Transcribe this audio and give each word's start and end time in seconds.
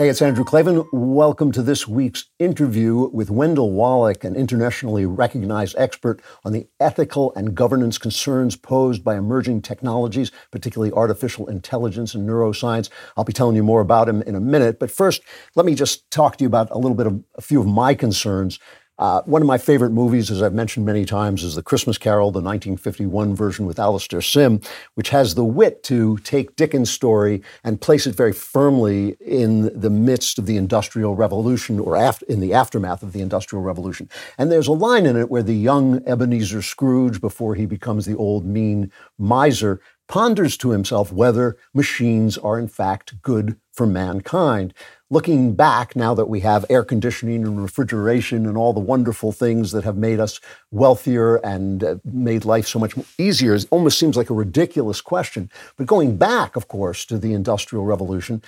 Hey, 0.00 0.08
it's 0.08 0.22
Andrew 0.22 0.44
Klavan. 0.44 0.88
Welcome 0.94 1.52
to 1.52 1.62
this 1.62 1.86
week's 1.86 2.24
interview 2.38 3.10
with 3.12 3.28
Wendell 3.28 3.72
Wallach, 3.72 4.24
an 4.24 4.34
internationally 4.34 5.04
recognized 5.04 5.74
expert 5.76 6.22
on 6.42 6.54
the 6.54 6.66
ethical 6.80 7.34
and 7.34 7.54
governance 7.54 7.98
concerns 7.98 8.56
posed 8.56 9.04
by 9.04 9.16
emerging 9.16 9.60
technologies, 9.60 10.32
particularly 10.50 10.90
artificial 10.90 11.48
intelligence 11.48 12.14
and 12.14 12.26
neuroscience. 12.26 12.88
I'll 13.14 13.24
be 13.24 13.34
telling 13.34 13.56
you 13.56 13.62
more 13.62 13.82
about 13.82 14.08
him 14.08 14.22
in 14.22 14.34
a 14.34 14.40
minute. 14.40 14.78
But 14.78 14.90
first, 14.90 15.20
let 15.54 15.66
me 15.66 15.74
just 15.74 16.10
talk 16.10 16.38
to 16.38 16.44
you 16.44 16.48
about 16.48 16.70
a 16.70 16.78
little 16.78 16.96
bit 16.96 17.06
of 17.06 17.22
a 17.34 17.42
few 17.42 17.60
of 17.60 17.66
my 17.66 17.92
concerns 17.92 18.58
uh, 19.00 19.22
one 19.22 19.40
of 19.40 19.48
my 19.48 19.56
favorite 19.56 19.92
movies, 19.92 20.30
as 20.30 20.42
I've 20.42 20.52
mentioned 20.52 20.84
many 20.84 21.06
times, 21.06 21.42
is 21.42 21.54
The 21.54 21.62
Christmas 21.62 21.96
Carol, 21.96 22.30
the 22.30 22.42
1951 22.42 23.34
version 23.34 23.64
with 23.64 23.78
Alastair 23.78 24.20
Sim, 24.20 24.60
which 24.92 25.08
has 25.08 25.34
the 25.34 25.44
wit 25.44 25.82
to 25.84 26.18
take 26.18 26.54
Dickens' 26.54 26.90
story 26.90 27.42
and 27.64 27.80
place 27.80 28.06
it 28.06 28.14
very 28.14 28.34
firmly 28.34 29.16
in 29.18 29.70
the 29.78 29.88
midst 29.88 30.38
of 30.38 30.44
the 30.44 30.58
Industrial 30.58 31.16
Revolution 31.16 31.80
or 31.80 31.96
in 32.28 32.40
the 32.40 32.52
aftermath 32.52 33.02
of 33.02 33.14
the 33.14 33.22
Industrial 33.22 33.62
Revolution. 33.62 34.06
And 34.36 34.52
there's 34.52 34.68
a 34.68 34.72
line 34.72 35.06
in 35.06 35.16
it 35.16 35.30
where 35.30 35.42
the 35.42 35.54
young 35.54 36.06
Ebenezer 36.06 36.60
Scrooge, 36.60 37.22
before 37.22 37.54
he 37.54 37.64
becomes 37.64 38.04
the 38.04 38.16
old 38.16 38.44
mean 38.44 38.92
miser, 39.18 39.80
ponders 40.08 40.58
to 40.58 40.70
himself 40.70 41.10
whether 41.10 41.56
machines 41.72 42.36
are 42.36 42.58
in 42.58 42.68
fact 42.68 43.14
good 43.22 43.56
for 43.80 43.86
mankind 43.86 44.74
looking 45.08 45.54
back 45.54 45.96
now 45.96 46.12
that 46.12 46.26
we 46.26 46.40
have 46.40 46.66
air 46.68 46.84
conditioning 46.84 47.46
and 47.46 47.62
refrigeration 47.62 48.44
and 48.44 48.58
all 48.58 48.74
the 48.74 48.78
wonderful 48.78 49.32
things 49.32 49.72
that 49.72 49.84
have 49.84 49.96
made 49.96 50.20
us 50.20 50.38
wealthier 50.70 51.36
and 51.36 51.82
uh, 51.82 51.96
made 52.04 52.44
life 52.44 52.66
so 52.66 52.78
much 52.78 52.94
easier, 53.16 53.54
it 53.54 53.64
almost 53.70 53.98
seems 53.98 54.18
like 54.18 54.28
a 54.28 54.34
ridiculous 54.34 55.00
question. 55.00 55.50
But 55.78 55.86
going 55.86 56.18
back, 56.18 56.56
of 56.56 56.68
course, 56.68 57.06
to 57.06 57.16
the 57.16 57.32
Industrial 57.32 57.86
Revolution, 57.86 58.42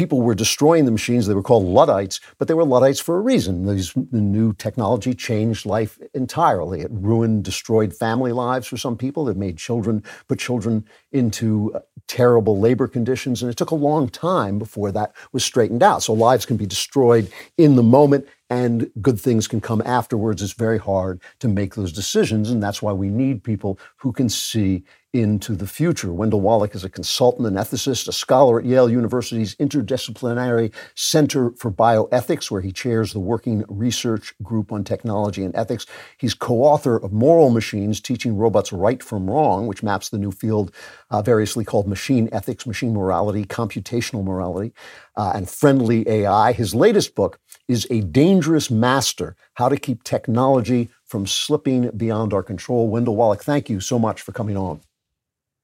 people 0.00 0.22
were 0.22 0.34
destroying 0.34 0.86
the 0.86 0.90
machines. 0.90 1.26
They 1.26 1.34
were 1.34 1.42
called 1.42 1.66
Luddites, 1.66 2.20
but 2.38 2.48
they 2.48 2.54
were 2.54 2.64
Luddites 2.64 3.00
for 3.00 3.18
a 3.18 3.20
reason. 3.20 3.66
These, 3.66 3.92
the 3.92 4.22
new 4.22 4.54
technology 4.54 5.12
changed 5.12 5.66
life 5.66 5.98
entirely. 6.14 6.80
It 6.80 6.88
ruined, 6.90 7.44
destroyed 7.44 7.92
family 7.92 8.32
lives 8.32 8.66
for 8.66 8.78
some 8.78 8.96
people. 8.96 9.28
It 9.28 9.36
made 9.36 9.58
children, 9.58 10.02
put 10.26 10.38
children 10.38 10.86
into 11.12 11.70
uh, 11.74 11.80
terrible 12.08 12.58
labor 12.58 12.88
conditions. 12.88 13.42
And 13.42 13.50
it 13.50 13.58
took 13.58 13.72
a 13.72 13.74
long 13.74 14.08
time 14.08 14.58
before 14.58 14.90
that 14.90 15.14
was 15.32 15.44
straightened 15.44 15.82
out. 15.82 16.02
So 16.02 16.14
lives 16.14 16.46
can 16.46 16.56
be 16.56 16.64
destroyed 16.64 17.30
in 17.58 17.76
the 17.76 17.82
moment 17.82 18.26
and 18.50 18.90
good 19.00 19.18
things 19.18 19.46
can 19.46 19.60
come 19.60 19.80
afterwards. 19.86 20.42
It's 20.42 20.52
very 20.52 20.78
hard 20.78 21.22
to 21.38 21.48
make 21.48 21.76
those 21.76 21.92
decisions. 21.92 22.50
And 22.50 22.62
that's 22.62 22.82
why 22.82 22.92
we 22.92 23.08
need 23.08 23.44
people 23.44 23.78
who 23.96 24.12
can 24.12 24.28
see 24.28 24.82
into 25.12 25.56
the 25.56 25.66
future. 25.66 26.12
Wendell 26.12 26.40
Wallach 26.40 26.74
is 26.74 26.84
a 26.84 26.88
consultant 26.88 27.46
and 27.48 27.56
ethicist, 27.56 28.06
a 28.06 28.12
scholar 28.12 28.60
at 28.60 28.64
Yale 28.64 28.88
University's 28.88 29.56
Interdisciplinary 29.56 30.72
Center 30.94 31.50
for 31.52 31.70
Bioethics, 31.70 32.50
where 32.50 32.60
he 32.60 32.70
chairs 32.70 33.12
the 33.12 33.18
Working 33.18 33.64
Research 33.68 34.34
Group 34.42 34.70
on 34.70 34.84
Technology 34.84 35.42
and 35.42 35.54
Ethics. 35.56 35.86
He's 36.18 36.34
co 36.34 36.62
author 36.62 36.96
of 36.96 37.12
Moral 37.12 37.50
Machines 37.50 38.00
Teaching 38.00 38.36
Robots 38.36 38.72
Right 38.72 39.02
from 39.02 39.28
Wrong, 39.28 39.66
which 39.66 39.82
maps 39.82 40.10
the 40.10 40.18
new 40.18 40.30
field 40.30 40.72
uh, 41.10 41.22
variously 41.22 41.64
called 41.64 41.88
machine 41.88 42.28
ethics, 42.30 42.64
machine 42.64 42.94
morality, 42.94 43.44
computational 43.44 44.22
morality, 44.22 44.72
uh, 45.16 45.32
and 45.34 45.50
friendly 45.50 46.08
AI. 46.08 46.52
His 46.52 46.72
latest 46.72 47.16
book 47.16 47.40
is 47.70 47.86
A 47.88 48.00
Dangerous 48.00 48.68
Master 48.68 49.36
How 49.54 49.68
to 49.68 49.76
Keep 49.76 50.02
Technology 50.02 50.88
from 51.04 51.24
Slipping 51.24 51.88
Beyond 51.90 52.32
Our 52.32 52.42
Control. 52.42 52.88
Wendell 52.88 53.14
Wallach, 53.14 53.44
thank 53.44 53.70
you 53.70 53.78
so 53.78 53.96
much 53.96 54.20
for 54.20 54.32
coming 54.32 54.56
on. 54.56 54.80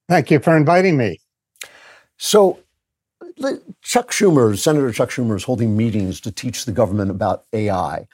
Thank 0.09 0.31
you 0.31 0.39
for 0.39 0.57
inviting 0.57 0.97
me. 0.97 1.19
So, 2.17 2.61
Chuck 3.83 4.13
Schumer, 4.13 4.57
Senator 4.57 4.93
Chuck 4.93 5.11
Schumer, 5.11 5.35
is 5.35 5.43
holding 5.43 5.77
meetings 5.77 6.21
to 6.21 6.31
teach 6.31 6.65
the 6.65 6.71
government 6.71 7.11
about 7.11 7.43
AI. 7.53 8.07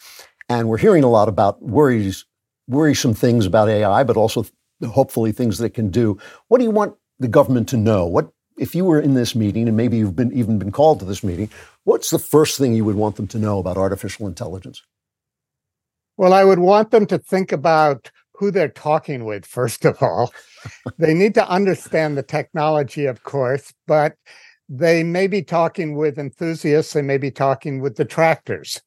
And 0.49 0.69
we're 0.69 0.79
hearing 0.79 1.05
a 1.05 1.11
lot 1.11 1.29
about 1.29 1.61
worries, 1.61 2.25
worrisome 2.69 3.13
things 3.13 3.45
about 3.45 3.69
AI, 3.69 4.05
but 4.05 4.17
also 4.17 4.47
hopefully 4.87 5.33
things 5.33 5.59
that 5.59 5.67
it 5.67 5.75
can 5.75 5.91
do. 5.91 6.19
What 6.49 6.59
do 6.59 6.65
you 6.65 6.71
want 6.71 6.95
the 7.19 7.29
government 7.29 7.69
to 7.69 7.77
know? 7.77 8.07
What 8.07 8.33
if 8.59 8.75
you 8.75 8.85
were 8.85 9.01
in 9.01 9.15
this 9.15 9.35
meeting 9.35 9.69
and 9.69 9.77
maybe 9.77 9.97
you've 9.97 10.17
been 10.17 10.33
even 10.33 10.59
been 10.59 10.73
called 10.73 10.99
to 11.01 11.05
this 11.05 11.25
meeting, 11.25 11.51
what's 11.85 12.11
the 12.11 12.19
first 12.19 12.59
thing 12.59 12.75
you 12.75 12.85
would 12.85 12.97
want 12.97 13.17
them 13.17 13.27
to 13.29 13.39
know 13.39 13.59
about 13.59 13.77
artificial 13.77 14.27
intelligence? 14.27 14.83
Well, 16.17 16.33
I 16.33 16.45
would 16.45 16.59
want 16.59 16.91
them 16.91 17.07
to 17.07 17.19
think 17.19 17.53
about 17.53 18.11
who 18.35 18.51
they're 18.51 18.69
talking 18.69 19.25
with, 19.25 19.47
first 19.47 19.85
of 19.85 20.03
all. 20.03 20.33
they 20.99 21.15
need 21.15 21.35
to 21.35 21.49
understand 21.49 22.17
the 22.17 22.23
technology, 22.23 23.07
of 23.07 23.23
course, 23.23 23.73
but 23.87 24.15
they 24.69 25.03
may 25.03 25.27
be 25.27 25.43
talking 25.43 25.97
with 25.97 26.19
enthusiasts, 26.19 26.93
they 26.93 27.03
may 27.03 27.19
be 27.19 27.31
talking 27.31 27.81
with 27.81 27.97
detractors. 27.97 28.81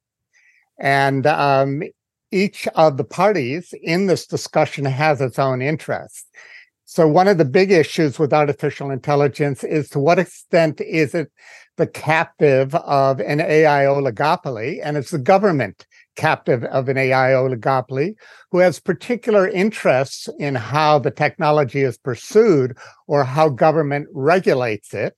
And 0.80 1.26
um, 1.28 1.84
each 2.32 2.68
of 2.76 2.98
the 2.98 3.04
parties 3.04 3.74
in 3.82 4.08
this 4.08 4.26
discussion 4.28 4.86
has 4.86 5.22
its 5.22 5.40
own 5.40 5.62
interest. 5.62 6.28
So, 6.88 7.08
one 7.08 7.28
of 7.28 7.40
the 7.40 7.46
big 7.46 7.72
issues 7.72 8.20
with 8.20 8.32
artificial 8.32 8.92
intelligence 8.92 9.64
is 9.64 9.90
to 9.90 10.00
what 10.00 10.20
extent 10.20 10.80
is 10.82 11.16
it 11.16 11.32
the 11.78 11.88
captive 11.88 12.76
of 12.76 13.20
an 13.20 13.42
AI 13.42 13.86
oligopoly, 13.86 14.80
and 14.84 14.96
it's 14.96 15.10
the 15.10 15.18
government 15.18 15.88
captive 16.16 16.64
of 16.66 16.88
an 16.88 16.98
AI 16.98 17.32
oligopoly 17.32 18.14
who 18.52 18.60
has 18.60 18.80
particular 18.80 19.48
interests 19.48 20.30
in 20.40 20.54
how 20.54 21.00
the 21.00 21.12
technology 21.12 21.82
is 21.82 21.98
pursued 21.98 22.78
or 23.08 23.24
how 23.24 23.50
government 23.50 24.08
regulates 24.14 24.94
it. 24.94 25.16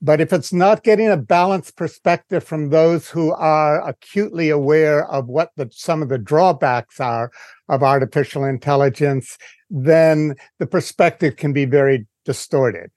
But 0.00 0.20
if 0.20 0.32
it's 0.32 0.52
not 0.52 0.84
getting 0.84 1.08
a 1.08 1.16
balanced 1.16 1.76
perspective 1.76 2.44
from 2.44 2.68
those 2.68 3.08
who 3.08 3.32
are 3.32 3.86
acutely 3.86 4.48
aware 4.50 5.04
of 5.10 5.26
what 5.26 5.50
the, 5.56 5.68
some 5.72 6.02
of 6.02 6.08
the 6.08 6.18
drawbacks 6.18 7.00
are 7.00 7.32
of 7.68 7.82
artificial 7.82 8.44
intelligence, 8.44 9.36
then 9.70 10.34
the 10.58 10.66
perspective 10.66 11.36
can 11.36 11.52
be 11.52 11.64
very 11.64 12.06
distorted. 12.24 12.90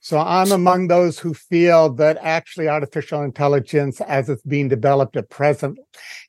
So 0.00 0.18
I'm 0.18 0.52
among 0.52 0.88
those 0.88 1.18
who 1.18 1.34
feel 1.34 1.92
that 1.94 2.18
actually 2.22 2.68
artificial 2.68 3.22
intelligence, 3.22 4.00
as 4.00 4.28
it's 4.28 4.42
being 4.42 4.68
developed 4.68 5.16
at 5.16 5.28
present, 5.28 5.78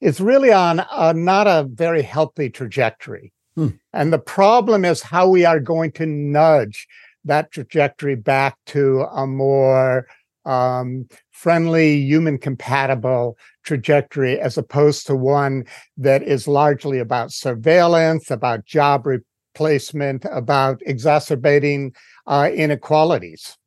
is 0.01 0.19
really 0.19 0.51
on 0.51 0.83
a, 0.91 1.13
not 1.13 1.47
a 1.47 1.67
very 1.71 2.01
healthy 2.01 2.49
trajectory. 2.49 3.31
Hmm. 3.55 3.69
And 3.93 4.11
the 4.11 4.19
problem 4.19 4.85
is 4.85 5.01
how 5.01 5.29
we 5.29 5.45
are 5.45 5.59
going 5.59 5.91
to 5.93 6.05
nudge 6.05 6.87
that 7.25 7.51
trajectory 7.51 8.15
back 8.15 8.57
to 8.67 9.01
a 9.11 9.27
more 9.27 10.07
um, 10.45 11.07
friendly, 11.31 11.97
human 12.01 12.37
compatible 12.37 13.37
trajectory, 13.63 14.39
as 14.39 14.57
opposed 14.57 15.05
to 15.07 15.15
one 15.15 15.65
that 15.97 16.23
is 16.23 16.47
largely 16.47 16.97
about 16.97 17.31
surveillance, 17.31 18.31
about 18.31 18.65
job 18.65 19.05
replacement, 19.53 20.25
about 20.31 20.81
exacerbating 20.85 21.93
uh, 22.27 22.49
inequalities. 22.53 23.57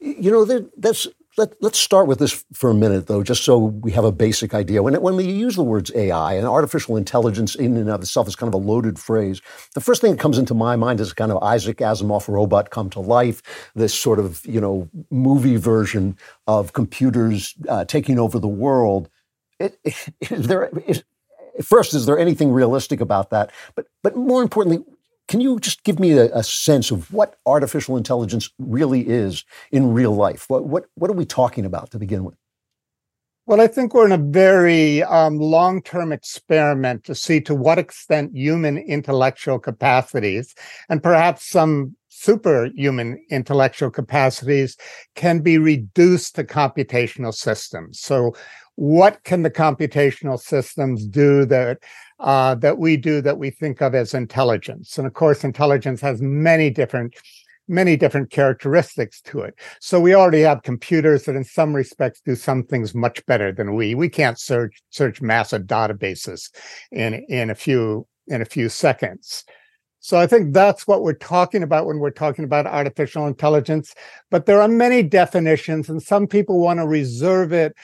You 0.00 0.30
know, 0.30 0.44
that's 0.76 1.08
let, 1.36 1.52
us 1.62 1.76
start 1.76 2.06
with 2.06 2.18
this 2.18 2.44
for 2.52 2.70
a 2.70 2.74
minute, 2.74 3.06
though, 3.06 3.22
just 3.22 3.42
so 3.42 3.58
we 3.58 3.90
have 3.92 4.04
a 4.04 4.12
basic 4.12 4.54
idea. 4.54 4.82
When, 4.82 4.94
when 5.00 5.16
we 5.16 5.24
use 5.24 5.56
the 5.56 5.64
words 5.64 5.90
AI 5.94 6.34
and 6.34 6.46
artificial 6.46 6.96
intelligence 6.96 7.54
in 7.54 7.76
and 7.76 7.90
of 7.90 8.02
itself 8.02 8.28
is 8.28 8.36
kind 8.36 8.52
of 8.52 8.54
a 8.54 8.64
loaded 8.64 8.98
phrase, 8.98 9.40
the 9.74 9.80
first 9.80 10.00
thing 10.00 10.12
that 10.12 10.20
comes 10.20 10.38
into 10.38 10.54
my 10.54 10.76
mind 10.76 11.00
is 11.00 11.12
kind 11.12 11.32
of 11.32 11.42
Isaac 11.42 11.78
Asimov 11.78 12.28
robot 12.28 12.70
come 12.70 12.88
to 12.90 13.00
life, 13.00 13.42
this 13.74 13.94
sort 13.94 14.20
of, 14.20 14.44
you 14.46 14.60
know, 14.60 14.88
movie 15.10 15.56
version 15.56 16.16
of 16.46 16.72
computers 16.72 17.54
uh, 17.68 17.84
taking 17.84 18.18
over 18.18 18.38
the 18.38 18.48
world. 18.48 19.08
It, 19.58 19.78
it, 19.82 19.96
is 20.30 20.46
there, 20.46 20.70
is, 20.86 21.02
first, 21.62 21.94
is 21.94 22.06
there 22.06 22.18
anything 22.18 22.52
realistic 22.52 23.00
about 23.00 23.30
that? 23.30 23.50
But, 23.74 23.86
but 24.02 24.16
more 24.16 24.42
importantly, 24.42 24.84
can 25.28 25.40
you 25.40 25.58
just 25.58 25.84
give 25.84 25.98
me 25.98 26.12
a, 26.12 26.26
a, 26.34 26.42
sense 26.42 26.90
of 26.90 27.12
what 27.12 27.36
artificial 27.46 27.96
intelligence 27.96 28.50
really 28.58 29.08
is 29.08 29.44
in 29.72 29.92
real 29.92 30.12
life? 30.12 30.44
What, 30.48 30.66
what, 30.66 30.84
what 30.94 31.10
are 31.10 31.14
we 31.14 31.24
talking 31.24 31.64
about 31.64 31.90
to 31.92 31.98
begin 31.98 32.24
with? 32.24 32.36
Well, 33.46 33.60
I 33.60 33.66
think 33.66 33.92
we're 33.92 34.06
in 34.06 34.12
a 34.12 34.16
very 34.16 35.02
um, 35.02 35.38
long 35.38 35.82
term 35.82 36.12
experiment 36.12 37.04
to 37.04 37.14
see 37.14 37.42
to 37.42 37.54
what 37.54 37.78
extent 37.78 38.34
human 38.34 38.78
intellectual 38.78 39.58
capacities 39.58 40.54
and 40.88 41.02
perhaps 41.02 41.46
some 41.50 41.94
superhuman 42.08 43.22
intellectual 43.30 43.90
capacities 43.90 44.78
can 45.14 45.40
be 45.40 45.58
reduced 45.58 46.36
to 46.36 46.44
computational 46.44 47.34
systems. 47.34 48.00
So, 48.00 48.34
what 48.76 49.22
can 49.24 49.42
the 49.42 49.50
computational 49.50 50.38
systems 50.38 51.06
do 51.06 51.44
that 51.46 51.78
uh, 52.20 52.54
that 52.56 52.78
we 52.78 52.96
do 52.96 53.20
that 53.20 53.38
we 53.38 53.50
think 53.50 53.80
of 53.80 53.94
as 53.94 54.14
intelligence? 54.14 54.98
And 54.98 55.06
of 55.06 55.14
course, 55.14 55.44
intelligence 55.44 56.00
has 56.00 56.20
many 56.20 56.70
different 56.70 57.14
many 57.66 57.96
different 57.96 58.30
characteristics 58.30 59.22
to 59.22 59.40
it. 59.40 59.54
So 59.80 59.98
we 59.98 60.14
already 60.14 60.42
have 60.42 60.62
computers 60.62 61.24
that 61.24 61.36
in 61.36 61.44
some 61.44 61.74
respects 61.74 62.20
do 62.20 62.34
some 62.34 62.62
things 62.64 62.94
much 62.94 63.24
better 63.24 63.52
than 63.52 63.74
we. 63.74 63.94
We 63.94 64.08
can't 64.08 64.38
search 64.38 64.82
search 64.90 65.22
massive 65.22 65.62
databases 65.62 66.50
in 66.90 67.14
in 67.28 67.50
a 67.50 67.54
few 67.54 68.06
in 68.26 68.42
a 68.42 68.46
few 68.46 68.68
seconds. 68.68 69.44
So 70.00 70.18
I 70.18 70.26
think 70.26 70.52
that's 70.52 70.86
what 70.86 71.02
we're 71.02 71.14
talking 71.14 71.62
about 71.62 71.86
when 71.86 71.98
we're 71.98 72.10
talking 72.10 72.44
about 72.44 72.66
artificial 72.66 73.26
intelligence. 73.26 73.94
But 74.30 74.44
there 74.44 74.60
are 74.60 74.68
many 74.68 75.02
definitions, 75.02 75.88
and 75.88 76.02
some 76.02 76.26
people 76.26 76.60
want 76.60 76.78
to 76.78 76.86
reserve 76.86 77.54
it 77.54 77.74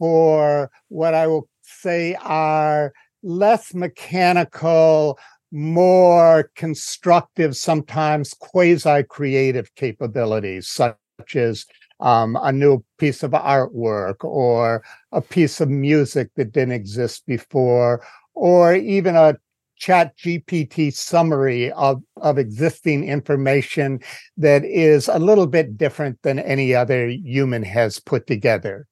for 0.00 0.70
what 0.88 1.14
I 1.14 1.28
will 1.28 1.48
say 1.62 2.16
are 2.22 2.92
less 3.22 3.74
mechanical, 3.74 5.18
more 5.52 6.50
constructive, 6.56 7.54
sometimes 7.54 8.34
quasi 8.34 9.04
creative 9.04 9.72
capabilities, 9.74 10.68
such 10.68 10.96
as 11.36 11.66
um, 12.00 12.38
a 12.40 12.50
new 12.50 12.82
piece 12.98 13.22
of 13.22 13.32
artwork 13.32 14.24
or 14.24 14.82
a 15.12 15.20
piece 15.20 15.60
of 15.60 15.68
music 15.68 16.30
that 16.36 16.52
didn't 16.52 16.72
exist 16.72 17.26
before, 17.26 18.02
or 18.34 18.74
even 18.74 19.14
a 19.14 19.36
chat 19.76 20.16
GPT 20.16 20.94
summary 20.94 21.72
of, 21.72 22.02
of 22.18 22.38
existing 22.38 23.06
information 23.06 24.00
that 24.38 24.64
is 24.64 25.08
a 25.08 25.18
little 25.18 25.46
bit 25.46 25.76
different 25.76 26.20
than 26.22 26.38
any 26.38 26.74
other 26.74 27.08
human 27.08 27.62
has 27.62 27.98
put 27.98 28.26
together. 28.26 28.86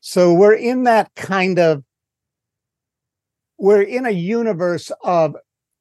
So 0.00 0.32
we're 0.32 0.54
in 0.54 0.84
that 0.84 1.14
kind 1.14 1.58
of 1.58 1.84
we're 3.58 3.82
in 3.82 4.06
a 4.06 4.10
universe 4.10 4.90
of 5.02 5.36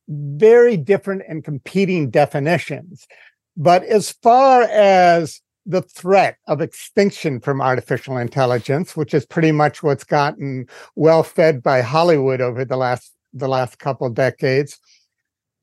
very 0.10 0.76
different 0.76 1.24
and 1.28 1.44
competing 1.44 2.10
definitions. 2.10 3.08
But 3.56 3.84
as 3.84 4.12
far 4.12 4.64
as 4.64 5.42
the 5.66 5.82
threat 5.82 6.38
of 6.48 6.62
extinction 6.62 7.40
from 7.40 7.62
artificial 7.62 8.18
intelligence, 8.18 8.98
which 8.98 9.14
is 9.14 9.26
pretty 9.26 9.52
much 9.52 9.84
what's 9.84 10.04
gotten 10.04 10.66
well 10.96 11.24
fed 11.24 11.62
by 11.62 11.82
Hollywood 11.82 12.42
over 12.42 12.66
the 12.66 12.78
last 12.78 13.14
the 13.34 13.48
last 13.48 13.78
couple 13.80 14.10
decades, 14.10 14.80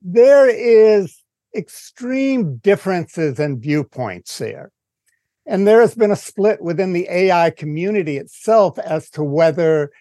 there 0.01 0.47
is 0.47 1.21
extreme 1.55 2.57
differences 2.57 3.39
in 3.39 3.59
viewpoints 3.59 4.37
there. 4.37 4.71
And 5.47 5.65
there 5.65 5.79
has 5.79 5.95
been 5.95 6.11
a 6.11 6.15
split 6.17 6.61
within 6.61 6.91
the 6.91 7.07
AI 7.09 7.51
community 7.51 8.17
itself 8.17 8.77
as 8.79 9.09
to 9.11 9.23
whether 9.23 9.91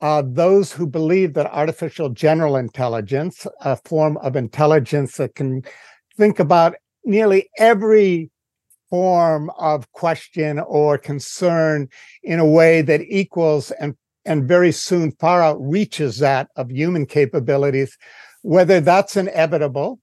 uh, 0.00 0.22
those 0.24 0.72
who 0.72 0.86
believe 0.86 1.34
that 1.34 1.52
artificial 1.52 2.08
general 2.08 2.56
intelligence, 2.56 3.46
a 3.60 3.76
form 3.76 4.16
of 4.18 4.36
intelligence 4.36 5.16
that 5.16 5.34
can 5.34 5.62
think 6.16 6.38
about 6.38 6.76
nearly 7.04 7.48
every 7.58 8.30
form 8.90 9.50
of 9.58 9.90
question 9.92 10.60
or 10.60 10.98
concern 10.98 11.88
in 12.22 12.38
a 12.38 12.46
way 12.46 12.82
that 12.82 13.00
equals 13.02 13.70
and 13.72 13.96
and 14.24 14.46
very 14.46 14.70
soon 14.70 15.10
far 15.12 15.40
outreaches 15.40 16.20
that 16.20 16.48
of 16.54 16.70
human 16.70 17.06
capabilities, 17.06 17.98
whether 18.42 18.80
that's 18.80 19.16
inevitable, 19.16 19.98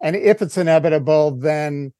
and 0.00 0.14
if 0.14 0.40
it's 0.40 0.56
inevitable, 0.56 1.32
then 1.32 1.92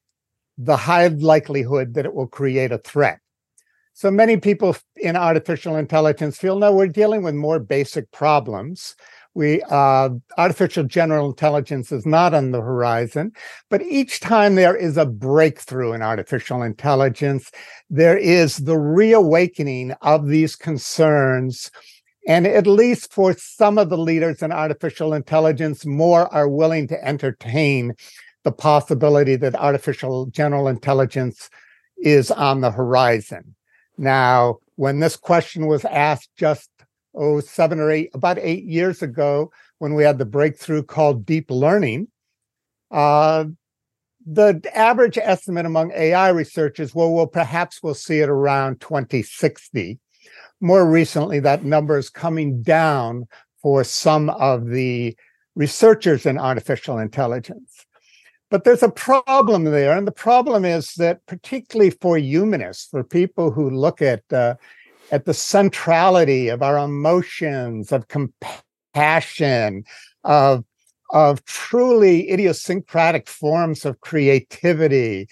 the 0.57 0.77
high 0.77 1.07
likelihood 1.07 1.93
that 1.93 2.05
it 2.05 2.13
will 2.13 2.27
create 2.27 2.71
a 2.71 2.77
threat. 2.79 3.19
So 3.93 4.11
many 4.11 4.37
people 4.37 4.75
in 4.97 5.15
artificial 5.15 5.77
intelligence 5.77 6.37
feel 6.37 6.59
no, 6.59 6.73
we're 6.73 6.87
dealing 6.87 7.23
with 7.23 7.33
more 7.33 7.59
basic 7.59 8.11
problems. 8.11 8.93
We 9.35 9.61
uh, 9.69 10.09
artificial 10.37 10.83
general 10.83 11.29
intelligence 11.29 11.91
is 11.91 12.05
not 12.05 12.33
on 12.33 12.51
the 12.51 12.61
horizon, 12.61 13.31
but 13.69 13.81
each 13.81 14.21
time 14.21 14.55
there 14.55 14.75
is 14.75 14.97
a 14.97 15.05
breakthrough 15.05 15.93
in 15.93 16.01
artificial 16.01 16.61
intelligence, 16.61 17.51
there 17.89 18.17
is 18.17 18.57
the 18.57 18.77
reawakening 18.77 19.93
of 20.01 20.27
these 20.27 20.55
concerns. 20.55 21.69
And 22.27 22.47
at 22.47 22.65
least 22.65 23.13
for 23.13 23.33
some 23.37 23.77
of 23.77 23.89
the 23.89 23.97
leaders 23.97 24.41
in 24.41 24.51
artificial 24.51 25.13
intelligence, 25.13 25.85
more 25.85 26.33
are 26.33 26.49
willing 26.49 26.87
to 26.87 27.05
entertain 27.05 27.93
the 28.45 28.51
possibility 28.51 29.35
that 29.35 29.55
artificial 29.55 30.27
general 30.27 30.67
intelligence 30.67 31.49
is 31.97 32.29
on 32.29 32.61
the 32.61 32.71
horizon. 32.71 33.55
Now, 33.97 34.59
when 34.75 34.99
this 34.99 35.17
question 35.17 35.65
was 35.65 35.83
asked 35.83 36.29
just 36.37 36.69
oh 37.15 37.39
seven 37.39 37.79
or 37.79 37.89
eight 37.89 38.11
about 38.13 38.37
eight 38.37 38.63
years 38.63 39.01
ago, 39.01 39.51
when 39.79 39.95
we 39.95 40.03
had 40.03 40.19
the 40.19 40.25
breakthrough 40.25 40.83
called 40.83 41.25
deep 41.25 41.49
learning, 41.49 42.07
uh, 42.91 43.45
the 44.27 44.61
average 44.73 45.17
estimate 45.17 45.65
among 45.65 45.91
AI 45.93 46.29
researchers, 46.29 46.93
well, 46.93 47.11
well, 47.11 47.27
perhaps 47.27 47.81
we'll 47.81 47.93
see 47.95 48.19
it 48.19 48.29
around 48.29 48.79
2060. 48.79 49.99
More 50.61 50.89
recently, 50.89 51.39
that 51.39 51.63
number 51.63 51.97
is 51.97 52.09
coming 52.09 52.61
down 52.61 53.25
for 53.61 53.83
some 53.83 54.29
of 54.29 54.67
the 54.67 55.17
researchers 55.55 56.27
in 56.27 56.37
artificial 56.37 56.99
intelligence. 56.99 57.85
But 58.51 58.63
there's 58.63 58.83
a 58.83 58.89
problem 58.89 59.65
there. 59.65 59.97
And 59.97 60.07
the 60.07 60.11
problem 60.11 60.65
is 60.65 60.93
that, 60.97 61.25
particularly 61.25 61.89
for 61.89 62.17
humanists, 62.17 62.87
for 62.89 63.03
people 63.03 63.51
who 63.51 63.69
look 63.69 64.01
at, 64.01 64.21
uh, 64.31 64.55
at 65.11 65.25
the 65.25 65.33
centrality 65.33 66.49
of 66.49 66.61
our 66.61 66.77
emotions, 66.77 67.91
of 67.91 68.07
compassion, 68.07 69.83
of, 70.23 70.63
of 71.11 71.43
truly 71.45 72.29
idiosyncratic 72.31 73.27
forms 73.27 73.83
of 73.85 73.99
creativity, 74.01 75.27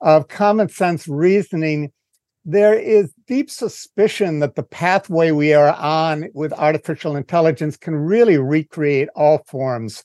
of 0.00 0.28
common 0.28 0.68
sense 0.68 1.08
reasoning, 1.08 1.90
there 2.44 2.74
is 2.74 3.12
deep 3.26 3.50
suspicion 3.50 4.38
that 4.38 4.54
the 4.54 4.62
pathway 4.62 5.30
we 5.30 5.52
are 5.52 5.74
on 5.74 6.28
with 6.32 6.52
artificial 6.52 7.16
intelligence 7.16 7.76
can 7.76 7.94
really 7.94 8.38
recreate 8.38 9.08
all 9.14 9.44
forms 9.46 10.04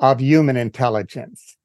of 0.00 0.20
human 0.20 0.56
intelligence. 0.56 1.56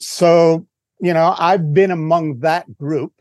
So, 0.00 0.66
you 1.00 1.14
know, 1.14 1.34
I've 1.38 1.72
been 1.72 1.90
among 1.90 2.40
that 2.40 2.76
group. 2.76 3.12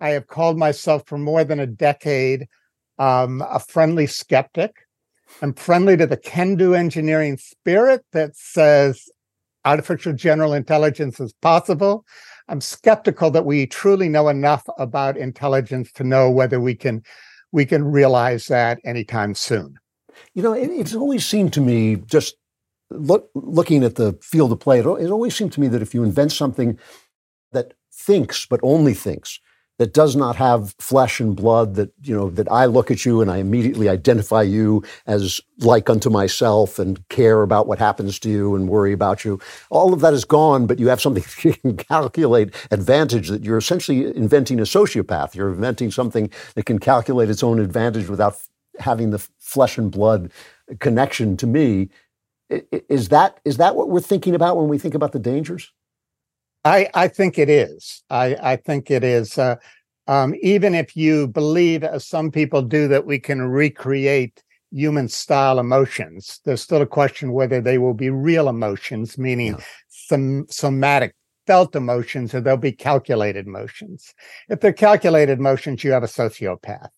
I 0.00 0.10
have 0.10 0.26
called 0.26 0.58
myself 0.58 1.04
for 1.06 1.18
more 1.18 1.44
than 1.44 1.60
a 1.60 1.66
decade 1.66 2.46
um, 2.98 3.42
a 3.50 3.58
friendly 3.58 4.06
skeptic. 4.06 4.86
I'm 5.40 5.54
friendly 5.54 5.96
to 5.96 6.06
the 6.06 6.16
can 6.16 6.56
do 6.56 6.74
engineering 6.74 7.38
spirit 7.38 8.04
that 8.12 8.36
says 8.36 9.08
artificial 9.64 10.12
general 10.12 10.52
intelligence 10.52 11.18
is 11.20 11.32
possible. 11.32 12.04
I'm 12.48 12.60
skeptical 12.60 13.30
that 13.30 13.46
we 13.46 13.66
truly 13.66 14.08
know 14.08 14.28
enough 14.28 14.64
about 14.78 15.16
intelligence 15.16 15.90
to 15.92 16.04
know 16.04 16.30
whether 16.30 16.60
we 16.60 16.74
can 16.74 17.02
we 17.50 17.66
can 17.66 17.84
realize 17.84 18.46
that 18.46 18.78
anytime 18.84 19.34
soon. 19.34 19.76
You 20.34 20.42
know, 20.42 20.52
it, 20.52 20.70
it's 20.70 20.94
always 20.94 21.26
seemed 21.26 21.52
to 21.54 21.60
me 21.60 21.96
just 21.96 22.36
look, 22.94 23.30
looking 23.34 23.84
at 23.84 23.96
the 23.96 24.18
field 24.22 24.52
of 24.52 24.60
play, 24.60 24.78
it, 24.78 24.86
it 24.86 25.10
always 25.10 25.34
seemed 25.34 25.52
to 25.52 25.60
me 25.60 25.68
that 25.68 25.82
if 25.82 25.94
you 25.94 26.02
invent 26.04 26.32
something 26.32 26.78
that 27.52 27.74
thinks, 27.92 28.46
but 28.46 28.60
only 28.62 28.94
thinks, 28.94 29.40
that 29.78 29.94
does 29.94 30.14
not 30.14 30.36
have 30.36 30.74
flesh 30.78 31.18
and 31.18 31.34
blood 31.34 31.74
that 31.74 31.92
you 32.02 32.14
know 32.14 32.30
that 32.30 32.50
I 32.52 32.66
look 32.66 32.90
at 32.90 33.04
you 33.04 33.20
and 33.20 33.30
I 33.30 33.38
immediately 33.38 33.88
identify 33.88 34.42
you 34.42 34.84
as 35.06 35.40
like 35.58 35.90
unto 35.90 36.10
myself 36.10 36.78
and 36.78 37.06
care 37.08 37.42
about 37.42 37.66
what 37.66 37.80
happens 37.80 38.18
to 38.20 38.30
you 38.30 38.54
and 38.54 38.68
worry 38.68 38.92
about 38.92 39.24
you. 39.24 39.40
All 39.70 39.92
of 39.92 40.00
that 40.00 40.14
is 40.14 40.24
gone, 40.24 40.66
but 40.66 40.78
you 40.78 40.88
have 40.88 41.00
something 41.00 41.22
that 41.22 41.44
you 41.44 41.54
can 41.54 41.76
calculate 41.76 42.54
advantage 42.70 43.28
that 43.28 43.42
you're 43.42 43.58
essentially 43.58 44.14
inventing 44.16 44.60
a 44.60 44.64
sociopath. 44.64 45.34
You're 45.34 45.52
inventing 45.52 45.90
something 45.90 46.30
that 46.54 46.66
can 46.66 46.78
calculate 46.78 47.30
its 47.30 47.42
own 47.42 47.58
advantage 47.58 48.08
without 48.08 48.36
having 48.78 49.10
the 49.10 49.18
flesh 49.38 49.78
and 49.78 49.90
blood 49.90 50.30
connection 50.78 51.36
to 51.38 51.46
me. 51.46 51.88
Is 52.50 53.08
that 53.08 53.40
is 53.44 53.56
that 53.56 53.76
what 53.76 53.88
we're 53.88 54.00
thinking 54.00 54.34
about 54.34 54.56
when 54.56 54.68
we 54.68 54.78
think 54.78 54.94
about 54.94 55.12
the 55.12 55.18
dangers? 55.18 55.72
I, 56.64 56.88
I 56.94 57.08
think 57.08 57.38
it 57.38 57.48
is. 57.48 58.02
I, 58.08 58.36
I 58.40 58.56
think 58.56 58.90
it 58.90 59.02
is. 59.02 59.36
Uh, 59.36 59.56
um, 60.06 60.34
even 60.42 60.74
if 60.74 60.96
you 60.96 61.28
believe, 61.28 61.84
as 61.84 62.06
some 62.06 62.30
people 62.30 62.62
do, 62.62 62.88
that 62.88 63.06
we 63.06 63.18
can 63.18 63.42
recreate 63.42 64.42
human 64.70 65.08
style 65.08 65.58
emotions, 65.58 66.40
there's 66.44 66.62
still 66.62 66.82
a 66.82 66.86
question 66.86 67.32
whether 67.32 67.60
they 67.60 67.78
will 67.78 67.94
be 67.94 68.10
real 68.10 68.48
emotions, 68.48 69.18
meaning 69.18 69.54
yeah. 69.54 69.64
some 69.88 70.46
somatic 70.48 71.14
felt 71.46 71.74
emotions 71.74 72.34
or 72.34 72.40
they'll 72.40 72.56
be 72.56 72.72
calculated 72.72 73.46
motions. 73.46 74.14
If 74.48 74.60
they're 74.60 74.72
calculated 74.72 75.40
motions, 75.40 75.82
you 75.82 75.90
have 75.92 76.04
a 76.04 76.06
sociopath. 76.06 76.88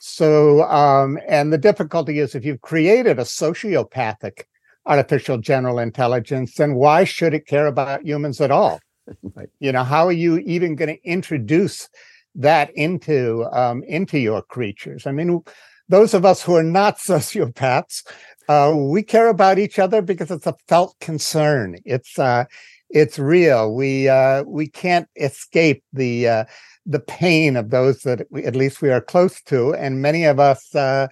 So, 0.00 0.62
um, 0.64 1.18
and 1.28 1.52
the 1.52 1.58
difficulty 1.58 2.18
is 2.18 2.34
if 2.34 2.44
you've 2.44 2.60
created 2.60 3.20
a 3.20 3.22
sociopathic 3.22 4.42
artificial 4.86 5.38
general 5.38 5.78
intelligence, 5.78 6.54
then 6.54 6.74
why 6.74 7.04
should 7.04 7.34
it 7.34 7.46
care 7.46 7.66
about 7.66 8.04
humans 8.04 8.40
at 8.40 8.50
all? 8.50 8.80
right. 9.34 9.48
You 9.60 9.72
know, 9.72 9.84
how 9.84 10.06
are 10.06 10.12
you 10.12 10.38
even 10.38 10.76
going 10.76 10.94
to 10.94 11.04
introduce 11.04 11.88
that 12.34 12.70
into 12.74 13.44
um, 13.52 13.82
into 13.84 14.18
your 14.18 14.42
creatures? 14.42 15.06
I 15.06 15.12
mean, 15.12 15.42
those 15.88 16.14
of 16.14 16.24
us 16.24 16.42
who 16.42 16.56
are 16.56 16.62
not 16.62 16.98
sociopaths, 16.98 18.04
uh, 18.48 18.74
we 18.74 19.02
care 19.02 19.28
about 19.28 19.58
each 19.58 19.78
other 19.78 20.02
because 20.02 20.30
it's 20.30 20.46
a 20.46 20.56
felt 20.68 20.96
concern. 21.00 21.76
It's 21.84 22.18
uh, 22.18 22.44
it's 22.90 23.18
real. 23.18 23.74
We 23.74 24.08
uh, 24.08 24.44
we 24.44 24.68
can't 24.68 25.08
escape 25.16 25.82
the 25.92 26.28
uh, 26.28 26.44
the 26.86 27.00
pain 27.00 27.56
of 27.56 27.70
those 27.70 28.02
that 28.02 28.26
we, 28.30 28.44
at 28.44 28.56
least 28.56 28.82
we 28.82 28.90
are 28.90 29.00
close 29.00 29.40
to, 29.42 29.74
and 29.74 30.02
many 30.02 30.24
of 30.24 30.40
us 30.40 30.74
uh, 30.74 31.08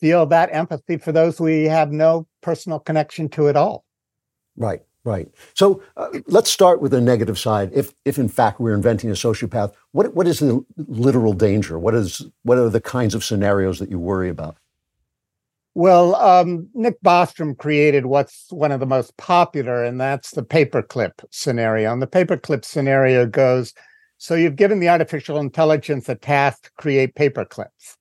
feel 0.00 0.26
that 0.26 0.50
empathy 0.52 0.96
for 0.96 1.12
those 1.12 1.40
we 1.40 1.64
have 1.64 1.90
no 1.90 2.26
personal 2.46 2.78
connection 2.78 3.28
to 3.28 3.48
it 3.48 3.56
all. 3.56 3.84
Right, 4.56 4.80
right. 5.02 5.28
So 5.54 5.82
uh, 5.96 6.20
let's 6.28 6.48
start 6.48 6.80
with 6.80 6.92
the 6.92 7.00
negative 7.00 7.40
side. 7.40 7.72
If 7.74 7.92
if 8.04 8.18
in 8.18 8.28
fact 8.28 8.60
we're 8.60 8.74
inventing 8.74 9.10
a 9.10 9.14
sociopath, 9.14 9.72
what 9.90 10.14
what 10.14 10.28
is 10.28 10.38
the 10.38 10.64
literal 10.76 11.32
danger? 11.32 11.76
What 11.76 11.96
is 11.96 12.24
what 12.44 12.56
are 12.56 12.70
the 12.70 12.80
kinds 12.80 13.16
of 13.16 13.24
scenarios 13.24 13.80
that 13.80 13.90
you 13.90 13.98
worry 13.98 14.28
about? 14.28 14.56
Well, 15.74 16.14
um, 16.14 16.68
Nick 16.72 17.02
Bostrom 17.02 17.58
created 17.58 18.06
what's 18.06 18.46
one 18.50 18.72
of 18.72 18.80
the 18.80 18.86
most 18.86 19.16
popular, 19.16 19.84
and 19.84 20.00
that's 20.00 20.30
the 20.30 20.44
paperclip 20.44 21.12
scenario. 21.30 21.92
And 21.92 22.00
the 22.00 22.06
paperclip 22.06 22.64
scenario 22.64 23.26
goes 23.26 23.74
so 24.18 24.34
you've 24.34 24.56
given 24.56 24.80
the 24.80 24.88
artificial 24.88 25.38
intelligence 25.38 26.08
a 26.08 26.14
task 26.14 26.64
to 26.64 26.70
create 26.78 27.14
paperclips. 27.16 27.96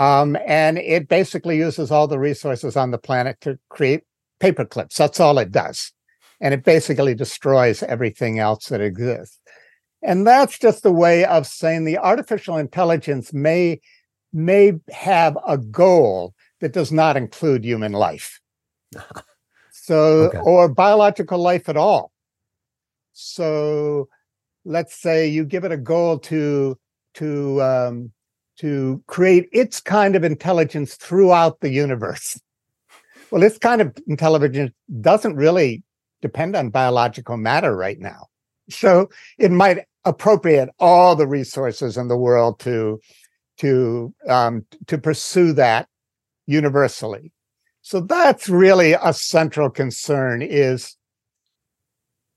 Um, 0.00 0.38
and 0.46 0.78
it 0.78 1.08
basically 1.08 1.58
uses 1.58 1.90
all 1.90 2.08
the 2.08 2.18
resources 2.18 2.74
on 2.74 2.90
the 2.90 2.96
planet 2.96 3.38
to 3.42 3.58
create 3.68 4.02
paperclips. 4.40 4.94
That's 4.94 5.20
all 5.20 5.36
it 5.36 5.52
does. 5.52 5.92
And 6.40 6.54
it 6.54 6.64
basically 6.64 7.14
destroys 7.14 7.82
everything 7.82 8.38
else 8.38 8.68
that 8.68 8.80
exists. 8.80 9.38
And 10.02 10.26
that's 10.26 10.58
just 10.58 10.86
a 10.86 10.90
way 10.90 11.26
of 11.26 11.46
saying 11.46 11.84
the 11.84 11.98
artificial 11.98 12.56
intelligence 12.56 13.34
may 13.34 13.82
may 14.32 14.72
have 14.90 15.36
a 15.46 15.58
goal 15.58 16.32
that 16.60 16.72
does 16.72 16.90
not 16.90 17.18
include 17.18 17.64
human 17.64 17.92
life. 17.92 18.40
So, 19.72 20.24
okay. 20.28 20.38
or 20.38 20.68
biological 20.68 21.38
life 21.38 21.68
at 21.68 21.76
all. 21.76 22.12
So, 23.12 24.08
let's 24.64 24.94
say 24.94 25.26
you 25.26 25.44
give 25.44 25.64
it 25.64 25.72
a 25.72 25.76
goal 25.76 26.18
to 26.18 26.78
to 27.14 27.62
um, 27.62 28.12
to 28.60 29.02
create 29.06 29.48
its 29.52 29.80
kind 29.80 30.14
of 30.14 30.24
intelligence 30.24 30.94
throughout 30.94 31.60
the 31.60 31.70
universe. 31.70 32.38
Well, 33.30 33.40
this 33.40 33.58
kind 33.58 33.80
of 33.80 33.96
intelligence 34.06 34.72
doesn't 35.00 35.36
really 35.36 35.82
depend 36.20 36.56
on 36.56 36.68
biological 36.68 37.36
matter 37.36 37.74
right 37.74 37.98
now. 37.98 38.26
So 38.68 39.08
it 39.38 39.50
might 39.50 39.86
appropriate 40.04 40.68
all 40.78 41.16
the 41.16 41.26
resources 41.26 41.96
in 41.96 42.08
the 42.08 42.16
world 42.16 42.60
to 42.60 43.00
to 43.58 44.14
um, 44.28 44.66
to 44.86 44.98
pursue 44.98 45.52
that 45.54 45.88
universally. 46.46 47.32
So 47.82 48.00
that's 48.00 48.48
really 48.48 48.92
a 48.92 49.12
central 49.12 49.70
concern 49.70 50.42
is 50.42 50.96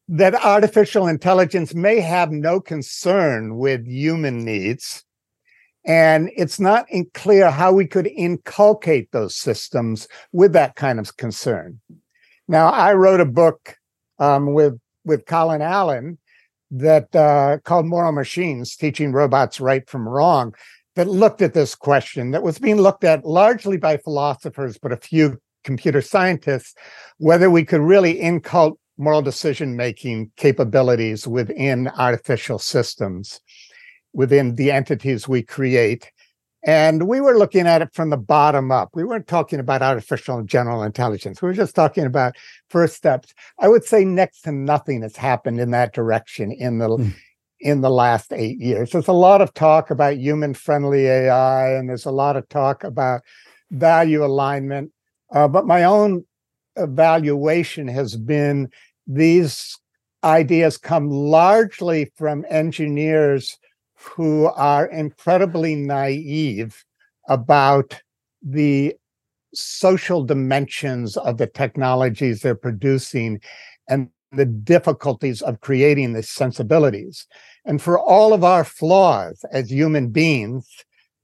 that 0.07 0.35
artificial 0.35 1.07
intelligence 1.07 1.73
may 1.73 1.99
have 1.99 2.31
no 2.31 2.59
concern 2.59 3.57
with 3.57 3.85
human 3.85 4.43
needs. 4.43 5.03
And 5.85 6.31
it's 6.35 6.59
not 6.59 6.87
clear 7.13 7.51
how 7.51 7.73
we 7.73 7.85
could 7.87 8.07
inculcate 8.07 9.11
those 9.11 9.35
systems 9.35 10.07
with 10.31 10.53
that 10.53 10.75
kind 10.75 10.99
of 10.99 11.17
concern. 11.17 11.81
Now, 12.47 12.69
I 12.69 12.93
wrote 12.93 13.19
a 13.19 13.25
book 13.25 13.77
um, 14.19 14.53
with 14.53 14.79
with 15.05 15.25
Colin 15.25 15.61
Allen 15.61 16.17
that 16.71 17.13
uh, 17.15 17.57
called 17.63 17.85
Moral 17.85 18.13
Machines: 18.13 18.75
Teaching 18.75 19.11
Robots 19.11 19.59
Right 19.59 19.89
from 19.89 20.07
Wrong, 20.07 20.53
that 20.95 21.07
looked 21.07 21.41
at 21.41 21.53
this 21.53 21.75
question 21.75 22.31
that 22.31 22.43
was 22.43 22.59
being 22.59 22.77
looked 22.77 23.03
at 23.03 23.25
largely 23.25 23.77
by 23.77 23.97
philosophers, 23.97 24.77
but 24.77 24.93
a 24.93 24.97
few 24.97 25.37
computer 25.65 26.01
scientists, 26.01 26.75
whether 27.17 27.49
we 27.49 27.65
could 27.65 27.81
really 27.81 28.19
inculcate 28.19 28.79
moral 28.97 29.21
decision 29.21 29.75
making 29.75 30.31
capabilities 30.37 31.27
within 31.27 31.87
artificial 31.97 32.59
systems, 32.59 33.39
within 34.13 34.55
the 34.55 34.71
entities 34.71 35.27
we 35.27 35.41
create. 35.41 36.11
And 36.65 37.07
we 37.07 37.19
were 37.19 37.37
looking 37.37 37.67
at 37.67 37.81
it 37.81 37.93
from 37.93 38.09
the 38.09 38.17
bottom 38.17 38.71
up. 38.71 38.89
We 38.93 39.03
weren't 39.03 39.27
talking 39.27 39.59
about 39.59 39.81
artificial 39.81 40.37
and 40.37 40.47
general 40.47 40.83
intelligence. 40.83 41.41
We 41.41 41.47
were 41.47 41.53
just 41.53 41.75
talking 41.75 42.05
about 42.05 42.35
first 42.69 42.95
steps. 42.95 43.33
I 43.59 43.67
would 43.67 43.83
say 43.83 44.05
next 44.05 44.41
to 44.43 44.53
nothing 44.53 45.01
has 45.01 45.17
happened 45.17 45.59
in 45.59 45.71
that 45.71 45.93
direction 45.93 46.51
in 46.51 46.77
the 46.77 46.87
mm 46.87 47.13
in 47.63 47.79
the 47.79 47.89
last 47.89 48.33
eight 48.33 48.59
years. 48.59 48.91
There's 48.91 49.07
a 49.07 49.13
lot 49.13 49.41
of 49.41 49.53
talk 49.53 49.89
about 49.89 50.17
human 50.17 50.53
friendly 50.53 51.07
AI, 51.07 51.71
and 51.71 51.87
there's 51.87 52.05
a 52.05 52.11
lot 52.11 52.35
of 52.35 52.47
talk 52.49 52.83
about 52.83 53.21
value 53.71 54.23
alignment. 54.23 54.91
Uh, 55.31 55.47
but 55.47 55.65
my 55.65 55.85
own 55.85 56.25
evaluation 56.75 57.87
has 57.87 58.17
been 58.17 58.69
these 59.07 59.79
ideas 60.23 60.77
come 60.77 61.09
largely 61.09 62.11
from 62.17 62.45
engineers 62.49 63.57
who 64.03 64.45
are 64.55 64.85
incredibly 64.85 65.75
naive 65.75 66.83
about 67.27 68.01
the 68.41 68.95
social 69.53 70.23
dimensions 70.23 71.15
of 71.17 71.37
the 71.37 71.47
technologies 71.47 72.41
they're 72.41 72.55
producing 72.55 73.39
and 73.87 74.09
the 74.31 74.45
difficulties 74.45 75.41
of 75.41 75.61
creating 75.61 76.13
the 76.13 76.23
sensibilities. 76.23 77.27
And 77.65 77.81
for 77.81 77.99
all 77.99 78.33
of 78.33 78.43
our 78.43 78.63
flaws 78.63 79.45
as 79.51 79.71
human 79.71 80.09
beings, 80.09 80.67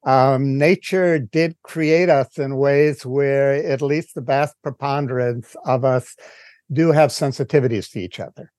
um, 0.06 0.58
nature 0.58 1.20
did 1.20 1.58
create 1.64 2.10
us 2.10 2.38
in 2.38 2.56
ways 2.58 3.06
where 3.06 3.54
at 3.54 3.82
least 3.82 4.16
the 4.16 4.22
vast 4.22 4.56
preponderance 4.64 5.56
of 5.66 5.84
us 5.84 6.16
do 6.72 6.92
have 6.92 7.10
sensitivities 7.10 7.92
to 7.92 8.00
each 8.00 8.20
other. 8.20 8.52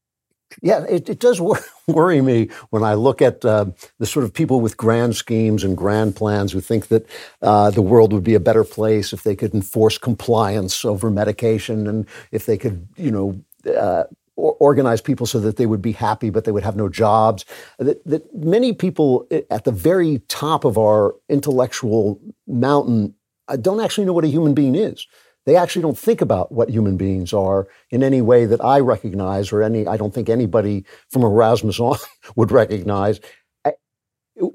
Yeah, 0.62 0.84
it, 0.88 1.08
it 1.08 1.18
does 1.20 1.40
wor- 1.40 1.60
worry 1.86 2.20
me 2.20 2.48
when 2.70 2.82
I 2.82 2.94
look 2.94 3.22
at 3.22 3.44
uh, 3.44 3.66
the 3.98 4.06
sort 4.06 4.24
of 4.24 4.34
people 4.34 4.60
with 4.60 4.76
grand 4.76 5.16
schemes 5.16 5.64
and 5.64 5.76
grand 5.76 6.16
plans 6.16 6.52
who 6.52 6.60
think 6.60 6.88
that 6.88 7.06
uh, 7.42 7.70
the 7.70 7.82
world 7.82 8.12
would 8.12 8.24
be 8.24 8.34
a 8.34 8.40
better 8.40 8.64
place 8.64 9.12
if 9.12 9.22
they 9.22 9.36
could 9.36 9.54
enforce 9.54 9.98
compliance 9.98 10.84
over 10.84 11.10
medication 11.10 11.86
and 11.86 12.06
if 12.32 12.46
they 12.46 12.58
could, 12.58 12.88
you 12.96 13.10
know, 13.10 13.40
uh, 13.76 14.04
organize 14.36 15.00
people 15.02 15.26
so 15.26 15.38
that 15.38 15.56
they 15.56 15.66
would 15.66 15.82
be 15.82 15.92
happy, 15.92 16.30
but 16.30 16.44
they 16.44 16.52
would 16.52 16.62
have 16.62 16.76
no 16.76 16.88
jobs. 16.88 17.44
That, 17.78 18.02
that 18.06 18.34
many 18.34 18.72
people 18.72 19.26
at 19.50 19.64
the 19.64 19.72
very 19.72 20.20
top 20.28 20.64
of 20.64 20.78
our 20.78 21.14
intellectual 21.28 22.20
mountain 22.46 23.14
don't 23.60 23.80
actually 23.80 24.06
know 24.06 24.12
what 24.12 24.24
a 24.24 24.28
human 24.28 24.54
being 24.54 24.74
is. 24.74 25.06
They 25.46 25.56
actually 25.56 25.82
don't 25.82 25.98
think 25.98 26.20
about 26.20 26.52
what 26.52 26.68
human 26.68 26.96
beings 26.96 27.32
are 27.32 27.66
in 27.90 28.02
any 28.02 28.20
way 28.20 28.44
that 28.46 28.62
I 28.62 28.80
recognize, 28.80 29.52
or 29.52 29.62
any. 29.62 29.86
I 29.86 29.96
don't 29.96 30.14
think 30.14 30.28
anybody 30.28 30.84
from 31.10 31.22
Erasmus 31.22 31.80
on 31.80 31.98
would 32.36 32.52
recognize. 32.52 33.20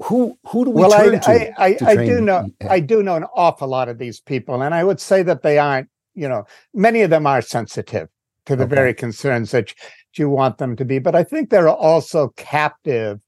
who 0.04 0.38
who 0.48 0.66
do 0.66 0.72
we 0.72 0.82
well, 0.82 0.92
turn 0.92 1.16
I, 1.16 1.20
to? 1.20 1.62
I, 1.62 1.68
I, 1.68 1.78
I 1.92 1.96
do 2.06 2.22
know 2.22 2.50
I 2.70 2.80
do 2.80 3.04
know 3.04 3.16
an 3.16 3.26
awful 3.36 3.68
lot 3.68 3.90
of 3.90 3.98
these 3.98 4.20
people, 4.20 4.62
and 4.62 4.74
I 4.74 4.84
would 4.84 5.00
say 5.00 5.24
that 5.24 5.42
they 5.42 5.58
aren't. 5.58 5.90
You 6.14 6.30
know, 6.30 6.46
many 6.74 7.02
of 7.02 7.10
them 7.10 7.28
are 7.28 7.42
sensitive 7.42 8.08
to 8.46 8.56
the 8.56 8.64
okay. 8.64 8.76
very 8.76 8.94
concerns 8.94 9.52
that 9.52 9.74
you 10.16 10.30
want 10.30 10.58
them 10.58 10.76
to 10.76 10.86
be. 10.86 11.00
But 11.00 11.16
I 11.16 11.24
think 11.24 11.50
they're 11.50 11.68
also 11.68 12.30
captive 12.38 13.20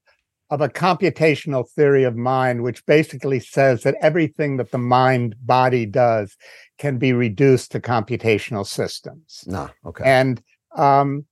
of 0.50 0.60
a 0.60 0.68
computational 0.68 1.68
theory 1.68 2.04
of 2.04 2.16
mind, 2.16 2.62
which 2.62 2.84
basically 2.86 3.40
says 3.40 3.82
that 3.82 3.96
everything 4.00 4.56
that 4.56 4.70
the 4.70 4.78
mind 4.78 5.36
body 5.44 5.84
does 5.84 6.36
can 6.78 6.98
be 6.98 7.12
reduced 7.12 7.72
to 7.72 7.80
computational 7.80 8.66
systems. 8.66 9.44
Nah, 9.46 9.68
okay. 9.84 10.04
And 10.04 10.42
um, 10.76 11.26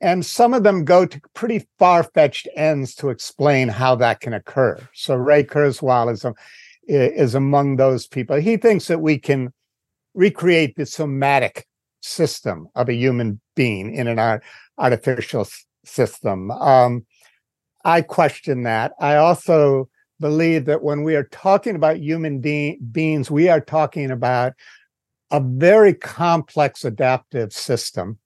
and 0.00 0.24
some 0.24 0.54
of 0.54 0.62
them 0.62 0.84
go 0.84 1.04
to 1.04 1.20
pretty 1.34 1.66
far-fetched 1.78 2.48
ends 2.56 2.94
to 2.96 3.10
explain 3.10 3.68
how 3.68 3.94
that 3.96 4.20
can 4.20 4.32
occur. 4.32 4.78
So 4.94 5.14
Ray 5.14 5.44
Kurzweil 5.44 6.10
is 6.12 6.24
a, 6.24 6.34
is 6.86 7.34
among 7.34 7.76
those 7.76 8.06
people. 8.06 8.36
He 8.36 8.56
thinks 8.56 8.86
that 8.86 9.00
we 9.00 9.18
can 9.18 9.52
recreate 10.14 10.76
the 10.76 10.86
somatic 10.86 11.66
system 12.00 12.68
of 12.74 12.88
a 12.88 12.94
human 12.94 13.40
being 13.54 13.94
in 13.94 14.06
an 14.08 14.18
art, 14.18 14.42
artificial 14.78 15.46
system. 15.84 16.50
Um, 16.50 17.04
I 17.84 18.00
question 18.00 18.62
that. 18.62 18.92
I 18.98 19.16
also 19.16 19.88
believe 20.18 20.64
that 20.64 20.82
when 20.82 21.02
we 21.02 21.14
are 21.14 21.24
talking 21.24 21.76
about 21.76 21.98
human 21.98 22.40
de- 22.40 22.78
beings, 22.90 23.30
we 23.30 23.48
are 23.48 23.60
talking 23.60 24.10
about 24.10 24.54
a 25.30 25.40
very 25.40 25.94
complex 25.94 26.84
adaptive 26.84 27.52
system 27.52 28.18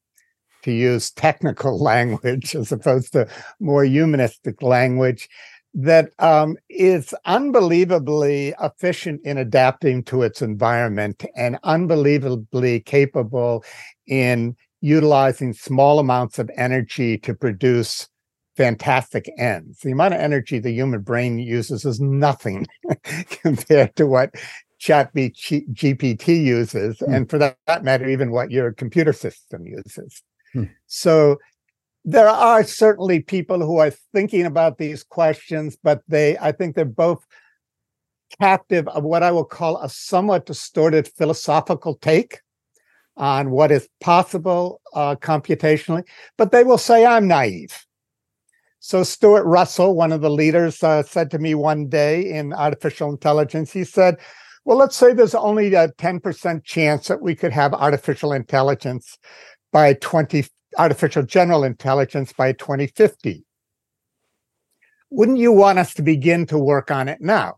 to 0.63 0.73
use 0.73 1.11
technical 1.11 1.79
language 1.83 2.55
as 2.55 2.73
opposed 2.73 3.13
to 3.13 3.29
more 3.61 3.85
humanistic 3.85 4.63
language 4.63 5.29
that 5.75 6.13
um, 6.21 6.57
is 6.71 7.13
unbelievably 7.25 8.55
efficient 8.61 9.21
in 9.25 9.37
adapting 9.37 10.05
to 10.05 10.23
its 10.23 10.41
environment 10.41 11.25
and 11.37 11.59
unbelievably 11.65 12.81
capable 12.81 13.65
in 14.07 14.55
utilizing 14.81 15.53
small 15.53 15.99
amounts 15.99 16.39
of 16.39 16.51
energy 16.57 17.19
to 17.19 17.35
produce 17.35 18.09
fantastic 18.57 19.29
ends. 19.37 19.81
The 19.81 19.91
amount 19.91 20.15
of 20.15 20.21
energy 20.21 20.59
the 20.61 20.71
human 20.71 21.01
brain 21.01 21.39
uses 21.39 21.85
is 21.85 22.01
nothing 22.01 22.67
compared 23.43 23.97
to 23.97 24.07
what 24.07 24.35
chat 24.79 25.15
GPT 25.15 26.45
uses, 26.45 26.99
mm. 26.99 27.15
and 27.15 27.31
for 27.31 27.39
that, 27.39 27.57
that, 27.67 27.85
matter, 27.85 28.09
even 28.09 28.31
what 28.31 28.51
your 28.51 28.73
computer 28.73 29.13
system 29.13 29.67
uses. 29.67 30.23
Mm. 30.55 30.71
So 30.87 31.39
there 32.05 32.29
are 32.29 32.65
certainly 32.65 33.21
people 33.21 33.61
who 33.61 33.79
are 33.79 33.91
thinking 34.13 34.47
about 34.47 34.79
these 34.79 35.03
questions, 35.03 35.77
but 35.83 36.03
they, 36.07 36.37
I 36.39 36.53
think 36.53 36.75
they're 36.75 36.85
both 36.85 37.25
captive 38.41 38.87
of 38.89 39.05
what 39.05 39.23
I 39.23 39.31
will 39.31 39.45
call 39.45 39.81
a 39.81 39.89
somewhat 39.89 40.47
distorted 40.47 41.09
philosophical 41.09 41.95
take 41.97 42.41
on 43.17 43.51
what 43.51 43.71
is 43.71 43.89
possible 44.01 44.81
uh, 44.93 45.15
computationally, 45.17 46.05
but 46.37 46.51
they 46.51 46.65
will 46.65 46.79
say 46.79 47.07
I'm 47.07 47.29
naive. 47.29 47.87
So 48.81 49.03
Stuart 49.03 49.45
Russell, 49.45 49.95
one 49.95 50.13
of 50.13 50.21
the 50.21 50.31
leaders, 50.31 50.83
uh, 50.83 51.03
said 51.03 51.31
to 51.31 51.39
me 51.39 51.55
one 51.55 51.89
day 51.89 52.29
in 52.29 52.53
artificial 52.53 53.09
intelligence, 53.09 53.73
he 53.73 53.83
said, 53.83 54.19
well, 54.65 54.79
let's 54.79 54.97
say 54.97 55.13
there's 55.13 55.35
only 55.35 55.75
a 55.75 55.89
10% 55.89 56.65
chance 56.65 57.09
that 57.09 57.21
we 57.21 57.35
could 57.35 57.53
have 57.53 57.75
artificial 57.75 58.33
intelligence 58.33 59.19
by 59.73 59.95
20 59.95 60.47
artificial 60.79 61.23
general 61.23 61.65
intelligence 61.65 62.33
by 62.33 62.53
2050. 62.53 63.45
Wouldn't 65.11 65.39
you 65.39 65.53
want 65.53 65.79
us 65.79 65.95
to 65.95 66.03
begin 66.03 66.47
to 66.47 66.59
work 66.59 66.91
on 66.91 67.09
it 67.09 67.21
now? 67.21 67.57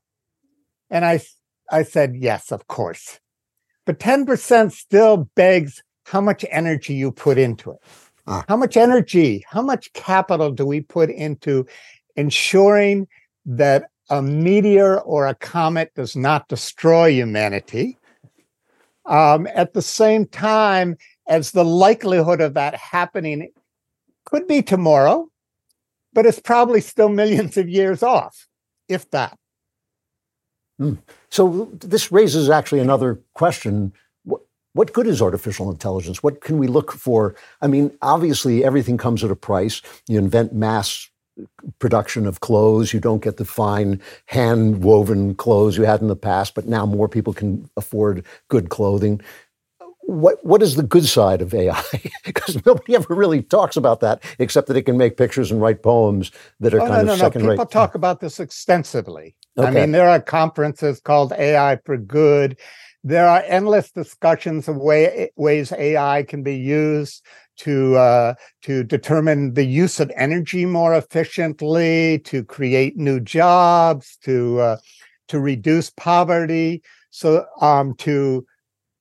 And 0.91 1.05
I, 1.05 1.21
I 1.71 1.85
said, 1.85 2.17
yes, 2.17 2.53
of 2.53 2.67
course. 2.67 3.19
But 3.87 3.99
10% 3.99 4.73
still 4.73 5.31
begs 5.37 5.83
how 6.05 6.21
much 6.21 6.45
energy 6.51 6.95
you 6.95 7.13
put 7.13 7.39
into 7.39 7.71
it. 7.71 7.79
Ah. 8.27 8.45
How 8.49 8.57
much 8.57 8.77
energy, 8.77 9.45
how 9.49 9.63
much 9.63 9.93
capital 9.93 10.51
do 10.51 10.67
we 10.67 10.81
put 10.81 11.11
into 11.11 11.67
ensuring 12.17 13.07
that 13.47 13.85
a 14.11 14.23
meteor 14.23 15.01
or 15.01 15.27
a 15.27 15.35
comet 15.35 15.93
does 15.95 16.17
not 16.17 16.49
destroy 16.49 17.11
humanity? 17.11 17.99
Um, 19.05 19.47
at 19.55 19.73
the 19.73 19.83
same 19.83 20.27
time, 20.27 20.97
as 21.29 21.53
the 21.53 21.65
likelihood 21.65 22.41
of 22.41 22.55
that 22.55 22.75
happening 22.75 23.51
could 24.25 24.47
be 24.47 24.63
tomorrow, 24.63 25.29
but 26.13 26.27
it's 26.27 26.41
probably 26.41 26.81
still 26.81 27.09
millions 27.09 27.57
of 27.57 27.69
years 27.69 28.03
off, 28.03 28.49
if 28.89 29.09
that. 29.11 29.39
Mm. 30.81 30.99
So 31.31 31.71
this 31.73 32.11
raises 32.11 32.51
actually 32.51 32.81
another 32.81 33.21
question. 33.35 33.93
What, 34.25 34.43
what 34.73 34.93
good 34.93 35.07
is 35.07 35.23
artificial 35.23 35.71
intelligence? 35.71 36.23
What 36.23 36.41
can 36.41 36.59
we 36.59 36.67
look 36.67 36.93
for? 36.93 37.35
I 37.61 37.67
mean, 37.67 37.97
obviously, 38.03 38.65
everything 38.65 38.99
comes 38.99 39.23
at 39.25 39.31
a 39.31 39.37
price. 39.37 39.83
You 40.09 40.19
invent 40.19 40.53
mass 40.53 41.09
production 41.79 42.27
of 42.27 42.41
clothes. 42.41 42.93
You 42.93 43.01
don't 43.01 43.23
get 43.23 43.37
the 43.37 43.45
fine 43.45 44.01
hand 44.27 44.83
woven 44.83 45.35
clothes 45.35 45.77
you 45.77 45.85
had 45.85 46.01
in 46.01 46.09
the 46.09 46.17
past, 46.17 46.55
but 46.55 46.67
now 46.67 46.87
more 46.87 47.09
people 47.09 47.33
can 47.33 47.69
afford 47.77 48.25
good 48.49 48.69
clothing 48.69 49.21
what 50.07 50.45
what 50.45 50.63
is 50.63 50.77
the 50.77 50.83
good 50.83 51.05
side 51.05 51.43
of 51.43 51.53
AI? 51.53 51.83
because 52.25 52.65
nobody 52.67 52.95
ever 52.95 53.15
really 53.15 53.43
talks 53.43 53.77
about 53.77 54.01
that, 54.01 54.23
except 54.39 54.69
that 54.69 54.77
it 54.77 54.83
can 54.83 54.97
make 54.97 55.17
pictures 55.17 55.51
and 55.51 55.61
write 55.61 55.83
poems 55.83 56.31
that 56.61 56.73
are 56.73 56.81
oh, 56.81 56.87
kind 56.87 57.07
no, 57.07 57.13
of 57.13 57.19
no, 57.19 57.25
second 57.25 57.43
no. 57.43 57.49
rate. 57.49 57.55
People 57.55 57.67
talk 57.67 57.95
about 57.95 58.21
this 58.21 58.41
extensively. 58.41 59.35
Okay. 59.59 59.69
I 59.69 59.71
mean, 59.71 59.93
there 59.93 60.09
are 60.09 60.21
conferences 60.21 61.01
called 61.01 61.33
AI 61.33 61.79
for 61.85 61.97
Good. 61.97 62.59
There 63.05 63.29
are 63.29 63.43
endless 63.47 63.91
discussions 63.91 64.69
of 64.69 64.77
way, 64.77 65.31
ways 65.37 65.73
AI 65.73 66.25
can 66.25 66.43
be 66.43 66.57
used 66.57 67.25
to 67.59 67.97
uh, 67.97 68.35
to 68.63 68.85
determine 68.85 69.55
the 69.55 69.65
use 69.65 70.01
of 70.01 70.13
energy 70.17 70.67
more 70.67 70.95
efficiently, 70.95 72.21
to 72.21 72.45
create 72.45 72.97
new 72.97 73.21
jobs, 73.21 74.19
to 74.25 74.61
uh, 74.61 74.77
to 75.29 75.41
reduce 75.41 75.91
poverty, 75.91 76.83
so 77.11 77.47
um, 77.61 77.95
to 77.97 78.47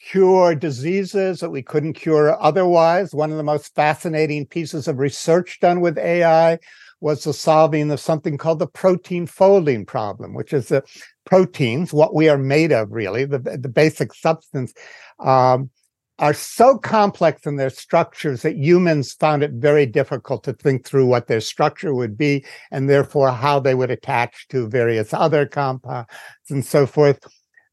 cure 0.02 0.54
diseases 0.54 1.40
that 1.40 1.50
we 1.50 1.64
couldn't 1.64 1.94
cure 1.94 2.40
otherwise. 2.42 3.14
One 3.14 3.32
of 3.32 3.38
the 3.38 3.44
most 3.44 3.74
fascinating 3.74 4.46
pieces 4.46 4.88
of 4.88 5.00
research 5.00 5.60
done 5.60 5.82
with 5.82 5.98
AI 5.98 6.60
was 7.02 7.24
the 7.24 7.34
solving 7.34 7.92
of 7.92 8.00
something 8.00 8.38
called 8.38 8.60
the 8.60 8.68
protein 8.68 9.26
folding 9.26 9.86
problem, 9.86 10.34
which 10.34 10.54
is 10.54 10.70
the 10.70 10.84
proteins, 11.26 11.92
what 11.92 12.14
we 12.14 12.30
are 12.30 12.38
made 12.38 12.72
of, 12.72 12.92
really, 12.92 13.26
the, 13.26 13.40
the 13.40 13.70
basic 13.70 14.14
substance, 14.14 14.74
um, 15.20 15.70
are 16.18 16.34
so 16.34 16.78
complex 16.78 17.46
in 17.46 17.58
their 17.58 17.70
structures 17.70 18.42
that 18.42 18.56
humans 18.56 19.14
found 19.14 19.44
it 19.44 19.52
very 19.52 19.86
difficult 19.86 20.44
to 20.44 20.54
think 20.54 20.86
through 20.86 21.06
what 21.06 21.28
their 21.28 21.42
structure 21.42 21.94
would 21.94 22.18
be 22.18 22.46
and 22.72 22.90
therefore 22.90 23.32
how 23.32 23.60
they 23.60 23.76
would 23.76 23.92
attach 23.92 24.48
to 24.48 24.68
various 24.70 25.14
other 25.14 25.46
compounds 25.46 26.08
and 26.50 26.66
so 26.66 26.86
forth 26.86 27.20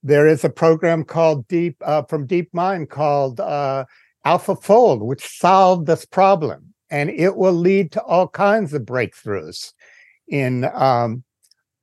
there 0.02 0.26
is 0.26 0.44
a 0.44 0.50
program 0.50 1.04
called 1.04 1.46
Deep 1.48 1.76
uh, 1.82 2.02
from 2.02 2.26
DeepMind 2.26 2.88
called 2.88 3.40
uh, 3.40 3.84
AlphaFold, 4.26 5.00
which 5.00 5.38
solved 5.38 5.86
this 5.86 6.04
problem, 6.04 6.74
and 6.90 7.10
it 7.10 7.36
will 7.36 7.52
lead 7.52 7.92
to 7.92 8.02
all 8.02 8.28
kinds 8.28 8.72
of 8.72 8.82
breakthroughs 8.82 9.72
in 10.28 10.64
um, 10.74 11.22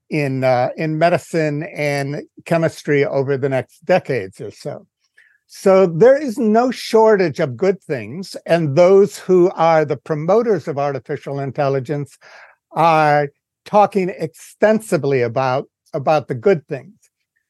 in 0.10 0.44
uh, 0.44 0.70
in 0.76 0.98
medicine 0.98 1.64
and 1.64 2.24
chemistry 2.46 3.06
over 3.06 3.38
the 3.38 3.50
next 3.50 3.86
decades 3.86 4.42
or 4.42 4.52
so. 4.52 4.86
So 5.52 5.88
there 5.88 6.16
is 6.16 6.38
no 6.38 6.70
shortage 6.70 7.40
of 7.40 7.58
good 7.58 7.82
things, 7.84 8.36
and 8.46 8.76
those 8.76 9.18
who 9.18 9.50
are 9.56 9.84
the 9.84 9.98
promoters 9.98 10.68
of 10.68 10.78
artificial 10.78 11.40
intelligence 11.40 12.18
are 12.72 13.30
talking 13.66 14.10
extensively 14.10 15.22
about 15.22 15.68
about 15.94 16.28
the 16.28 16.36
good 16.36 16.68
things 16.68 17.00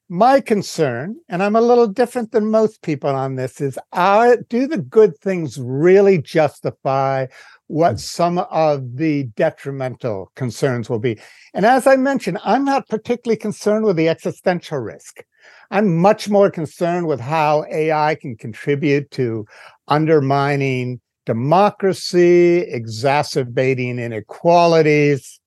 my 0.10 0.42
concern, 0.42 1.18
and 1.30 1.44
I'm 1.44 1.56
a 1.56 1.62
little 1.62 1.86
different 1.86 2.32
than 2.32 2.50
most 2.50 2.82
people 2.82 3.12
on 3.12 3.36
this, 3.36 3.62
is 3.62 3.78
are, 3.94 4.38
do 4.38 4.66
the 4.66 4.80
good 4.80 5.16
things 5.20 5.60
really 5.60 6.20
justify 6.20 7.28
what 7.68 7.92
hmm. 7.92 7.98
some 7.98 8.38
of 8.40 8.98
the 8.98 9.26
detrimental 9.36 10.32
concerns 10.36 10.90
will 10.90 11.00
be? 11.00 11.20
And 11.54 11.66
as 11.66 11.86
I 11.86 11.96
mentioned, 11.96 12.40
I'm 12.44 12.66
not 12.66 12.90
particularly 12.90 13.38
concerned 13.38 13.86
with 13.86 13.98
the 13.98 14.10
existential 14.10 14.80
risk. 14.80 15.24
I'm 15.72 15.98
much 15.98 16.30
more 16.30 16.50
concerned 16.50 17.08
with 17.08 17.20
how 17.20 17.66
AI 17.72 18.16
can 18.16 18.36
contribute 18.36 19.12
to 19.12 19.46
undermining 19.88 21.00
democracy, 21.26 22.60
exacerbating 22.62 24.00
inequalities, 24.00 25.40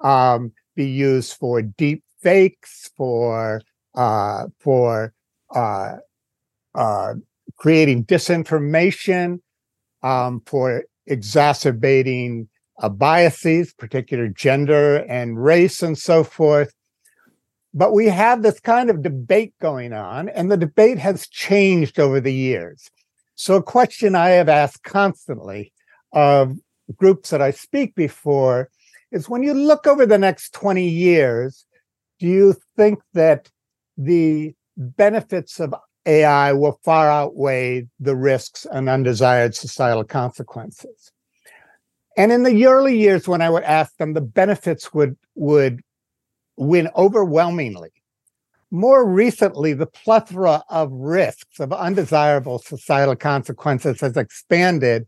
um, 0.00 0.52
be 0.76 0.86
used 0.86 1.34
for 1.34 1.60
deep 1.60 2.02
fakes, 2.22 2.90
for 2.96 3.60
uh, 3.94 4.46
for 4.58 5.12
uh, 5.54 5.96
uh, 6.74 7.14
creating 7.56 8.04
disinformation, 8.04 9.40
um, 10.02 10.40
for 10.46 10.84
exacerbating 11.06 12.48
biases, 12.92 13.74
particular 13.74 14.28
gender 14.28 15.04
and 15.08 15.42
race, 15.42 15.82
and 15.82 15.98
so 15.98 16.24
forth. 16.24 16.72
But 17.72 17.92
we 17.92 18.06
have 18.06 18.42
this 18.42 18.58
kind 18.60 18.90
of 18.90 19.02
debate 19.02 19.54
going 19.60 19.92
on, 19.92 20.28
and 20.28 20.50
the 20.50 20.56
debate 20.56 20.98
has 20.98 21.28
changed 21.28 22.00
over 22.00 22.20
the 22.20 22.32
years. 22.32 22.90
So, 23.36 23.56
a 23.56 23.62
question 23.62 24.14
I 24.14 24.30
have 24.30 24.48
asked 24.48 24.82
constantly 24.82 25.72
of 26.12 26.56
groups 26.96 27.30
that 27.30 27.40
I 27.40 27.52
speak 27.52 27.94
before 27.94 28.70
is 29.12 29.28
when 29.28 29.42
you 29.42 29.54
look 29.54 29.86
over 29.86 30.04
the 30.04 30.18
next 30.18 30.52
20 30.54 30.86
years, 30.86 31.64
do 32.18 32.26
you 32.26 32.56
think 32.76 33.00
that 33.14 33.50
the 33.96 34.54
benefits 34.76 35.60
of 35.60 35.74
AI 36.06 36.52
will 36.52 36.80
far 36.82 37.10
outweigh 37.10 37.86
the 37.98 38.16
risks 38.16 38.66
and 38.70 38.88
undesired 38.88 39.54
societal 39.54 40.04
consequences. 40.04 41.12
And 42.16 42.32
in 42.32 42.42
the 42.42 42.66
early 42.66 42.98
years, 42.98 43.28
when 43.28 43.42
I 43.42 43.50
would 43.50 43.62
ask 43.62 43.96
them, 43.96 44.14
the 44.14 44.20
benefits 44.20 44.92
would 44.92 45.16
would 45.34 45.80
win 46.60 46.88
overwhelmingly. 46.94 47.90
More 48.70 49.08
recently, 49.08 49.72
the 49.72 49.86
plethora 49.86 50.62
of 50.68 50.92
risks 50.92 51.58
of 51.58 51.72
undesirable 51.72 52.58
societal 52.58 53.16
consequences 53.16 54.00
has 54.00 54.16
expanded. 54.16 55.06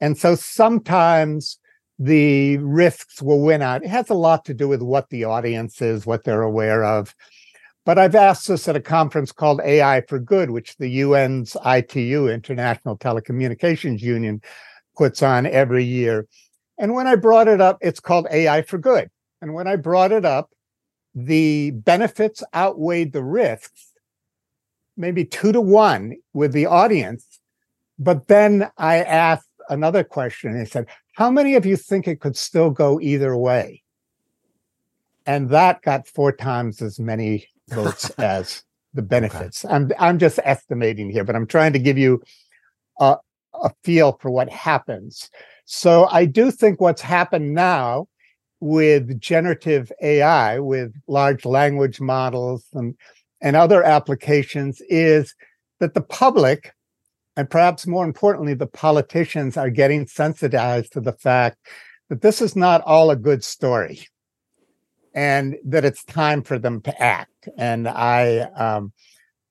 And 0.00 0.16
so 0.16 0.34
sometimes 0.36 1.58
the 1.98 2.58
risks 2.58 3.20
will 3.22 3.40
win 3.40 3.62
out. 3.62 3.82
It 3.82 3.88
has 3.88 4.10
a 4.10 4.14
lot 4.14 4.44
to 4.44 4.54
do 4.54 4.68
with 4.68 4.82
what 4.82 5.08
the 5.08 5.24
audience 5.24 5.80
is, 5.82 6.06
what 6.06 6.24
they're 6.24 6.42
aware 6.42 6.84
of. 6.84 7.14
But 7.84 7.98
I've 7.98 8.14
asked 8.14 8.46
this 8.46 8.68
at 8.68 8.76
a 8.76 8.80
conference 8.80 9.32
called 9.32 9.60
AI 9.64 10.02
for 10.08 10.20
Good, 10.20 10.50
which 10.50 10.76
the 10.76 11.02
UN's 11.02 11.56
ITU, 11.66 12.28
International 12.28 12.96
Telecommunications 12.96 14.00
Union, 14.00 14.40
puts 14.96 15.22
on 15.22 15.46
every 15.46 15.84
year. 15.84 16.28
And 16.78 16.94
when 16.94 17.06
I 17.06 17.16
brought 17.16 17.48
it 17.48 17.60
up, 17.60 17.78
it's 17.80 17.98
called 17.98 18.28
AI 18.30 18.62
for 18.62 18.78
Good. 18.78 19.10
And 19.40 19.54
when 19.54 19.66
I 19.66 19.76
brought 19.76 20.12
it 20.12 20.24
up, 20.24 20.50
the 21.14 21.70
benefits 21.72 22.42
outweighed 22.54 23.12
the 23.12 23.22
risks, 23.22 23.92
maybe 24.96 25.24
two 25.24 25.52
to 25.52 25.60
one 25.60 26.16
with 26.32 26.52
the 26.52 26.66
audience. 26.66 27.40
But 27.98 28.28
then 28.28 28.70
I 28.78 29.02
asked 29.02 29.48
another 29.68 30.04
question. 30.04 30.52
and 30.52 30.60
I 30.60 30.64
said, 30.64 30.86
How 31.14 31.30
many 31.30 31.54
of 31.54 31.66
you 31.66 31.76
think 31.76 32.08
it 32.08 32.20
could 32.20 32.36
still 32.36 32.70
go 32.70 33.00
either 33.00 33.36
way? 33.36 33.82
And 35.26 35.50
that 35.50 35.82
got 35.82 36.08
four 36.08 36.32
times 36.32 36.82
as 36.82 36.98
many 36.98 37.46
votes 37.68 38.10
as 38.10 38.64
the 38.94 39.02
benefits. 39.02 39.64
Okay. 39.64 39.74
I'm 39.74 39.90
I'm 39.98 40.18
just 40.18 40.38
estimating 40.44 41.10
here, 41.10 41.24
but 41.24 41.36
I'm 41.36 41.46
trying 41.46 41.72
to 41.74 41.78
give 41.78 41.96
you 41.96 42.22
a, 43.00 43.16
a 43.54 43.70
feel 43.84 44.18
for 44.20 44.30
what 44.30 44.50
happens. 44.50 45.30
So 45.64 46.06
I 46.10 46.24
do 46.24 46.50
think 46.50 46.80
what's 46.80 47.00
happened 47.00 47.54
now 47.54 48.08
with 48.62 49.20
generative 49.20 49.90
AI, 50.00 50.60
with 50.60 50.94
large 51.08 51.44
language 51.44 52.00
models 52.00 52.64
and, 52.72 52.94
and 53.40 53.56
other 53.56 53.82
applications, 53.82 54.80
is 54.88 55.34
that 55.80 55.94
the 55.94 56.00
public, 56.00 56.72
and 57.36 57.50
perhaps 57.50 57.88
more 57.88 58.04
importantly, 58.04 58.54
the 58.54 58.68
politicians, 58.68 59.56
are 59.56 59.68
getting 59.68 60.06
sensitized 60.06 60.92
to 60.92 61.00
the 61.00 61.12
fact 61.12 61.58
that 62.08 62.22
this 62.22 62.40
is 62.40 62.54
not 62.54 62.80
all 62.82 63.10
a 63.10 63.16
good 63.16 63.42
story 63.42 64.06
and 65.12 65.56
that 65.64 65.84
it's 65.84 66.04
time 66.04 66.40
for 66.40 66.56
them 66.56 66.80
to 66.82 67.02
act. 67.02 67.48
And 67.58 67.88
I, 67.88 68.42
um, 68.54 68.92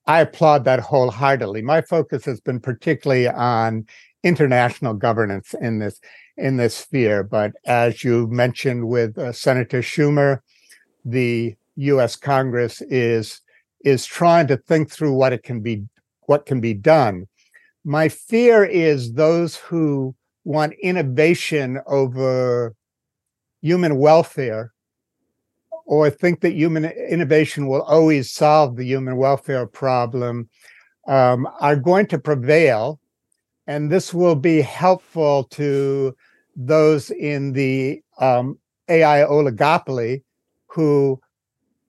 I 0.06 0.22
applaud 0.22 0.64
that 0.64 0.80
wholeheartedly. 0.80 1.60
My 1.60 1.82
focus 1.82 2.24
has 2.24 2.40
been 2.40 2.60
particularly 2.60 3.28
on 3.28 3.84
international 4.22 4.94
governance 4.94 5.54
in 5.60 5.80
this 5.80 6.00
in 6.42 6.56
this 6.56 6.76
sphere. 6.76 7.22
But 7.22 7.52
as 7.64 8.02
you 8.02 8.26
mentioned 8.26 8.88
with 8.88 9.16
uh, 9.16 9.32
Senator 9.32 9.80
Schumer, 9.80 10.40
the 11.04 11.54
U.S. 11.76 12.16
Congress 12.16 12.82
is 12.82 13.40
is 13.84 14.04
trying 14.04 14.46
to 14.48 14.56
think 14.56 14.90
through 14.90 15.14
what 15.14 15.32
it 15.32 15.42
can 15.42 15.60
be 15.60 15.84
what 16.22 16.44
can 16.44 16.60
be 16.60 16.74
done. 16.74 17.26
My 17.84 18.08
fear 18.08 18.64
is 18.64 19.12
those 19.12 19.56
who 19.56 20.14
want 20.44 20.74
innovation 20.82 21.80
over 21.86 22.74
human 23.60 23.96
welfare 23.96 24.72
or 25.86 26.10
think 26.10 26.40
that 26.40 26.52
human 26.52 26.84
innovation 26.84 27.68
will 27.68 27.82
always 27.82 28.30
solve 28.30 28.76
the 28.76 28.84
human 28.84 29.16
welfare 29.16 29.66
problem 29.66 30.48
um, 31.06 31.48
are 31.60 31.76
going 31.76 32.06
to 32.06 32.18
prevail 32.18 33.00
and 33.66 33.90
this 33.90 34.12
will 34.12 34.34
be 34.34 34.60
helpful 34.60 35.44
to 35.44 36.14
those 36.56 37.10
in 37.10 37.52
the 37.52 38.02
um, 38.18 38.58
AI 38.88 39.20
oligopoly 39.20 40.22
who 40.66 41.20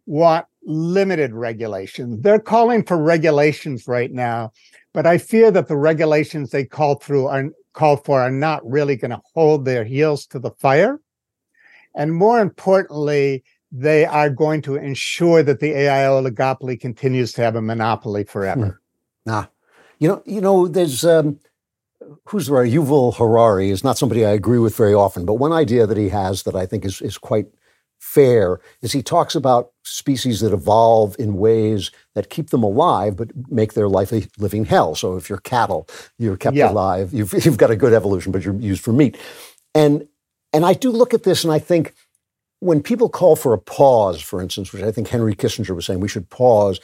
want 0.05 0.45
limited 0.65 1.33
regulation. 1.33 2.21
They're 2.21 2.39
calling 2.39 2.83
for 2.83 2.97
regulations 2.97 3.87
right 3.87 4.11
now, 4.11 4.51
but 4.93 5.05
I 5.05 5.17
fear 5.17 5.51
that 5.51 5.67
the 5.67 5.77
regulations 5.77 6.51
they 6.51 6.65
call 6.65 6.95
through 6.95 7.27
are 7.27 7.49
call 7.73 7.97
for 7.97 8.21
are 8.21 8.31
not 8.31 8.61
really 8.69 8.95
going 8.95 9.11
to 9.11 9.21
hold 9.33 9.65
their 9.65 9.83
heels 9.83 10.25
to 10.27 10.39
the 10.39 10.51
fire. 10.51 10.99
And 11.95 12.13
more 12.13 12.39
importantly, 12.39 13.43
they 13.71 14.05
are 14.05 14.29
going 14.29 14.61
to 14.63 14.75
ensure 14.75 15.41
that 15.43 15.59
the 15.59 15.71
AI 15.71 16.03
oligopoly 16.03 16.79
continues 16.79 17.33
to 17.33 17.41
have 17.41 17.55
a 17.55 17.61
monopoly 17.61 18.23
forever. 18.23 18.79
Hmm. 19.25 19.29
Nah, 19.29 19.45
you 19.99 20.07
know, 20.07 20.21
you 20.25 20.41
know, 20.41 20.67
there's 20.67 21.03
um, 21.03 21.39
who's 22.25 22.49
right? 22.49 22.71
Yuval 22.71 23.15
Harari 23.15 23.69
is 23.69 23.83
not 23.83 23.97
somebody 23.97 24.25
I 24.25 24.31
agree 24.31 24.59
with 24.59 24.75
very 24.75 24.93
often, 24.93 25.25
but 25.25 25.35
one 25.35 25.51
idea 25.51 25.87
that 25.87 25.97
he 25.97 26.09
has 26.09 26.43
that 26.43 26.55
I 26.55 26.65
think 26.65 26.85
is, 26.85 27.01
is 27.01 27.17
quite 27.17 27.47
fair 27.99 28.59
is 28.81 28.91
he 28.91 29.01
talks 29.01 29.33
about 29.33 29.71
species 29.83 30.41
that 30.41 30.51
evolve 30.51 31.15
in 31.17 31.35
ways 31.35 31.89
that 32.15 32.29
keep 32.29 32.49
them 32.49 32.61
alive 32.61 33.15
but 33.15 33.31
make 33.49 33.73
their 33.73 33.87
life 33.87 34.11
a 34.11 34.27
living 34.37 34.65
hell. 34.65 34.93
So 34.93 35.15
if 35.15 35.29
you're 35.29 35.37
cattle, 35.37 35.87
you're 36.17 36.35
kept 36.35 36.57
yeah. 36.57 36.69
alive, 36.69 37.13
you've, 37.13 37.33
you've 37.45 37.57
got 37.57 37.71
a 37.71 37.77
good 37.77 37.93
evolution, 37.93 38.33
but 38.33 38.43
you're 38.43 38.55
used 38.55 38.83
for 38.83 38.91
meat. 38.91 39.17
And, 39.73 40.05
and 40.51 40.65
I 40.65 40.73
do 40.73 40.91
look 40.91 41.13
at 41.13 41.23
this 41.23 41.45
and 41.45 41.53
I 41.53 41.59
think 41.59 41.93
when 42.59 42.81
people 42.81 43.09
call 43.09 43.35
for 43.35 43.53
a 43.53 43.57
pause, 43.57 44.21
for 44.21 44.41
instance, 44.41 44.73
which 44.73 44.83
I 44.83 44.91
think 44.91 45.07
Henry 45.07 45.35
Kissinger 45.35 45.75
was 45.75 45.85
saying, 45.85 45.99
we 45.99 46.07
should 46.07 46.29
pause 46.29 46.79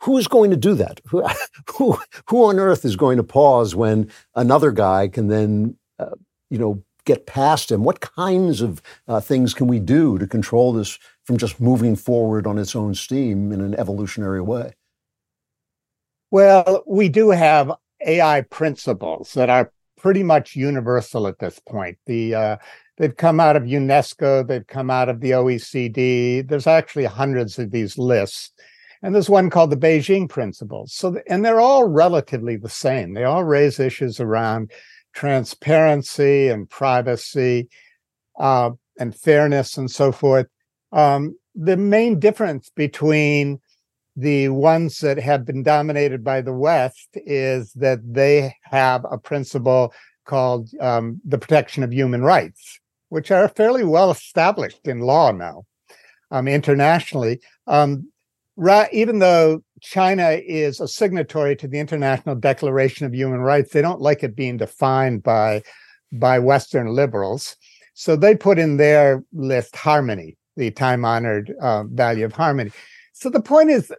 who 0.00 0.18
is 0.18 0.28
going 0.28 0.50
to 0.50 0.56
do 0.56 0.74
that? 0.74 1.00
Who, 1.06 1.26
who, 1.76 1.98
who 2.28 2.44
on 2.44 2.58
earth 2.58 2.84
is 2.84 2.96
going 2.96 3.16
to 3.16 3.22
pause 3.22 3.74
when 3.74 4.10
another 4.34 4.70
guy 4.70 5.08
can 5.08 5.28
then, 5.28 5.76
uh, 5.98 6.16
you 6.50 6.58
know, 6.58 6.82
get 7.04 7.26
past 7.26 7.70
him? 7.70 7.84
What 7.84 8.00
kinds 8.00 8.60
of 8.60 8.82
uh, 9.08 9.20
things 9.20 9.54
can 9.54 9.66
we 9.66 9.78
do 9.78 10.18
to 10.18 10.26
control 10.26 10.72
this 10.72 10.98
from 11.24 11.36
just 11.36 11.60
moving 11.60 11.96
forward 11.96 12.46
on 12.46 12.58
its 12.58 12.76
own 12.76 12.94
steam 12.94 13.52
in 13.52 13.60
an 13.60 13.74
evolutionary 13.74 14.42
way? 14.42 14.74
Well, 16.30 16.82
we 16.86 17.08
do 17.08 17.30
have 17.30 17.72
AI 18.04 18.42
principles 18.42 19.32
that 19.34 19.48
are 19.48 19.72
pretty 19.96 20.22
much 20.22 20.54
universal 20.54 21.26
at 21.26 21.38
this 21.38 21.58
point. 21.60 21.98
The 22.06 22.34
uh, 22.34 22.56
they've 22.98 23.16
come 23.16 23.40
out 23.40 23.56
of 23.56 23.62
UNESCO, 23.62 24.46
they've 24.46 24.66
come 24.66 24.90
out 24.90 25.08
of 25.08 25.20
the 25.20 25.30
OECD. 25.30 26.46
There's 26.46 26.66
actually 26.66 27.04
hundreds 27.04 27.58
of 27.58 27.70
these 27.70 27.96
lists 27.96 28.52
and 29.06 29.14
there's 29.14 29.30
one 29.30 29.50
called 29.50 29.70
the 29.70 29.76
Beijing 29.76 30.28
Principles. 30.28 30.92
So, 30.92 31.16
and 31.28 31.44
they're 31.44 31.60
all 31.60 31.84
relatively 31.84 32.56
the 32.56 32.68
same. 32.68 33.14
They 33.14 33.22
all 33.22 33.44
raise 33.44 33.78
issues 33.78 34.18
around 34.18 34.72
transparency 35.14 36.48
and 36.48 36.68
privacy 36.68 37.68
uh, 38.36 38.70
and 38.98 39.14
fairness 39.14 39.76
and 39.76 39.88
so 39.88 40.10
forth. 40.10 40.48
Um, 40.90 41.38
the 41.54 41.76
main 41.76 42.18
difference 42.18 42.72
between 42.74 43.60
the 44.16 44.48
ones 44.48 44.98
that 44.98 45.18
have 45.18 45.46
been 45.46 45.62
dominated 45.62 46.24
by 46.24 46.40
the 46.40 46.52
West 46.52 47.10
is 47.14 47.72
that 47.74 48.00
they 48.12 48.56
have 48.62 49.06
a 49.08 49.18
principle 49.18 49.94
called 50.24 50.68
um, 50.80 51.20
the 51.24 51.38
protection 51.38 51.84
of 51.84 51.92
human 51.92 52.22
rights, 52.22 52.80
which 53.10 53.30
are 53.30 53.46
fairly 53.46 53.84
well 53.84 54.10
established 54.10 54.88
in 54.88 54.98
law 54.98 55.30
now 55.30 55.62
um, 56.32 56.48
internationally. 56.48 57.40
Um, 57.68 58.10
right, 58.56 58.92
even 58.92 59.18
though 59.18 59.62
China 59.80 60.30
is 60.30 60.80
a 60.80 60.88
signatory 60.88 61.56
to 61.56 61.68
the 61.68 61.78
International 61.78 62.34
Declaration 62.34 63.06
of 63.06 63.14
Human 63.14 63.40
Rights, 63.40 63.72
they 63.72 63.82
don't 63.82 64.00
like 64.00 64.22
it 64.22 64.36
being 64.36 64.56
defined 64.56 65.22
by 65.22 65.62
by 66.12 66.38
Western 66.38 66.88
liberals. 66.88 67.56
So 67.94 68.16
they 68.16 68.34
put 68.34 68.58
in 68.58 68.76
their 68.76 69.22
list 69.32 69.74
harmony, 69.76 70.36
the 70.56 70.70
time 70.70 71.04
honored 71.04 71.52
uh, 71.60 71.84
value 71.84 72.24
of 72.24 72.32
harmony. 72.32 72.70
So 73.12 73.30
the 73.30 73.40
point 73.40 73.70
is, 73.70 73.92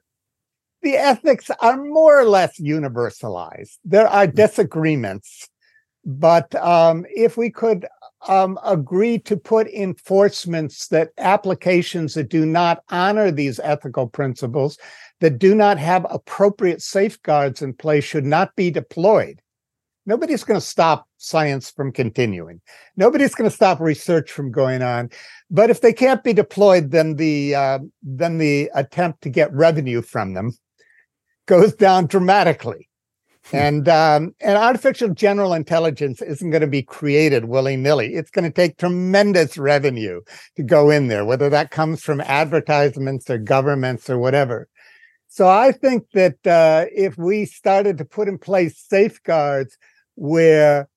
the 0.83 0.95
ethics 0.95 1.49
are 1.59 1.77
more 1.77 2.19
or 2.19 2.25
less 2.25 2.59
universalized. 2.59 3.77
There 3.83 4.07
are 4.07 4.27
disagreements, 4.27 5.49
but 6.05 6.53
um, 6.55 7.05
if 7.09 7.35
we 7.35 7.49
could 7.49 7.87
um, 8.27 8.57
agree 8.63 9.19
to 9.19 9.37
put 9.37 9.67
enforcements 9.67 10.87
that 10.87 11.11
applications 11.17 12.13
that 12.15 12.29
do 12.29 12.45
not 12.45 12.83
honor 12.89 13.31
these 13.31 13.59
ethical 13.59 14.07
principles, 14.07 14.77
that 15.19 15.39
do 15.39 15.53
not 15.53 15.77
have 15.77 16.05
appropriate 16.09 16.81
safeguards 16.81 17.61
in 17.61 17.73
place, 17.73 18.03
should 18.03 18.25
not 18.25 18.55
be 18.55 18.71
deployed. 18.71 19.41
Nobody's 20.05 20.45
going 20.45 20.59
to 20.59 20.65
stop 20.65 21.05
science 21.17 21.69
from 21.69 21.91
continuing. 21.91 22.61
Nobody's 22.95 23.35
going 23.35 23.49
to 23.49 23.55
stop 23.55 23.81
research 23.81 24.31
from 24.31 24.51
going 24.51 24.81
on. 24.81 25.09
But 25.51 25.69
if 25.69 25.81
they 25.81 25.91
can't 25.91 26.23
be 26.23 26.33
deployed, 26.33 26.91
then 26.91 27.17
the 27.17 27.55
uh, 27.55 27.79
then 28.01 28.37
the 28.37 28.71
attempt 28.73 29.21
to 29.23 29.29
get 29.29 29.53
revenue 29.53 30.01
from 30.01 30.33
them 30.33 30.51
goes 31.45 31.73
down 31.73 32.07
dramatically. 32.07 32.86
Hmm. 33.51 33.55
and 33.55 33.89
um, 33.89 34.35
and 34.41 34.57
artificial 34.57 35.09
general 35.09 35.53
intelligence 35.53 36.21
isn't 36.21 36.49
going 36.49 36.61
to 36.61 36.67
be 36.67 36.83
created 36.83 37.45
willy 37.45 37.77
nilly. 37.77 38.13
It's 38.13 38.29
going 38.31 38.45
to 38.45 38.51
take 38.51 38.77
tremendous 38.77 39.57
revenue 39.57 40.21
to 40.57 40.63
go 40.63 40.89
in 40.89 41.07
there, 41.07 41.23
whether 41.23 41.49
that 41.49 41.71
comes 41.71 42.03
from 42.03 42.19
advertisements 42.21 43.29
or 43.29 43.37
governments 43.37 44.09
or 44.09 44.17
whatever. 44.17 44.67
So 45.29 45.47
I 45.47 45.71
think 45.71 46.07
that 46.13 46.45
uh, 46.45 46.85
if 46.93 47.17
we 47.17 47.45
started 47.45 47.97
to 47.99 48.05
put 48.05 48.27
in 48.27 48.37
place 48.37 48.83
safeguards 48.89 49.77
where 50.15 50.89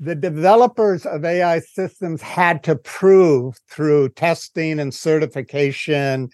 the 0.00 0.14
developers 0.14 1.06
of 1.06 1.24
AI 1.24 1.60
systems 1.60 2.20
had 2.20 2.62
to 2.64 2.76
prove 2.76 3.56
through 3.70 4.10
testing 4.10 4.78
and 4.78 4.92
certification 4.92 6.28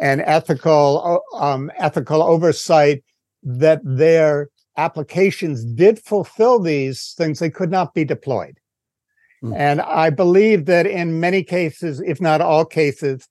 and 0.00 0.20
ethical 0.22 1.22
um, 1.34 1.70
ethical 1.78 2.22
oversight 2.22 3.04
that 3.42 3.80
their 3.84 4.48
applications 4.76 5.64
did 5.64 5.98
fulfill 5.98 6.58
these 6.60 7.14
things, 7.16 7.38
they 7.38 7.50
could 7.50 7.70
not 7.70 7.94
be 7.94 8.04
deployed. 8.04 8.58
Mm. 9.42 9.56
And 9.56 9.80
I 9.80 10.10
believe 10.10 10.66
that 10.66 10.86
in 10.86 11.20
many 11.20 11.42
cases, 11.42 12.00
if 12.00 12.20
not 12.20 12.40
all 12.40 12.64
cases, 12.64 13.28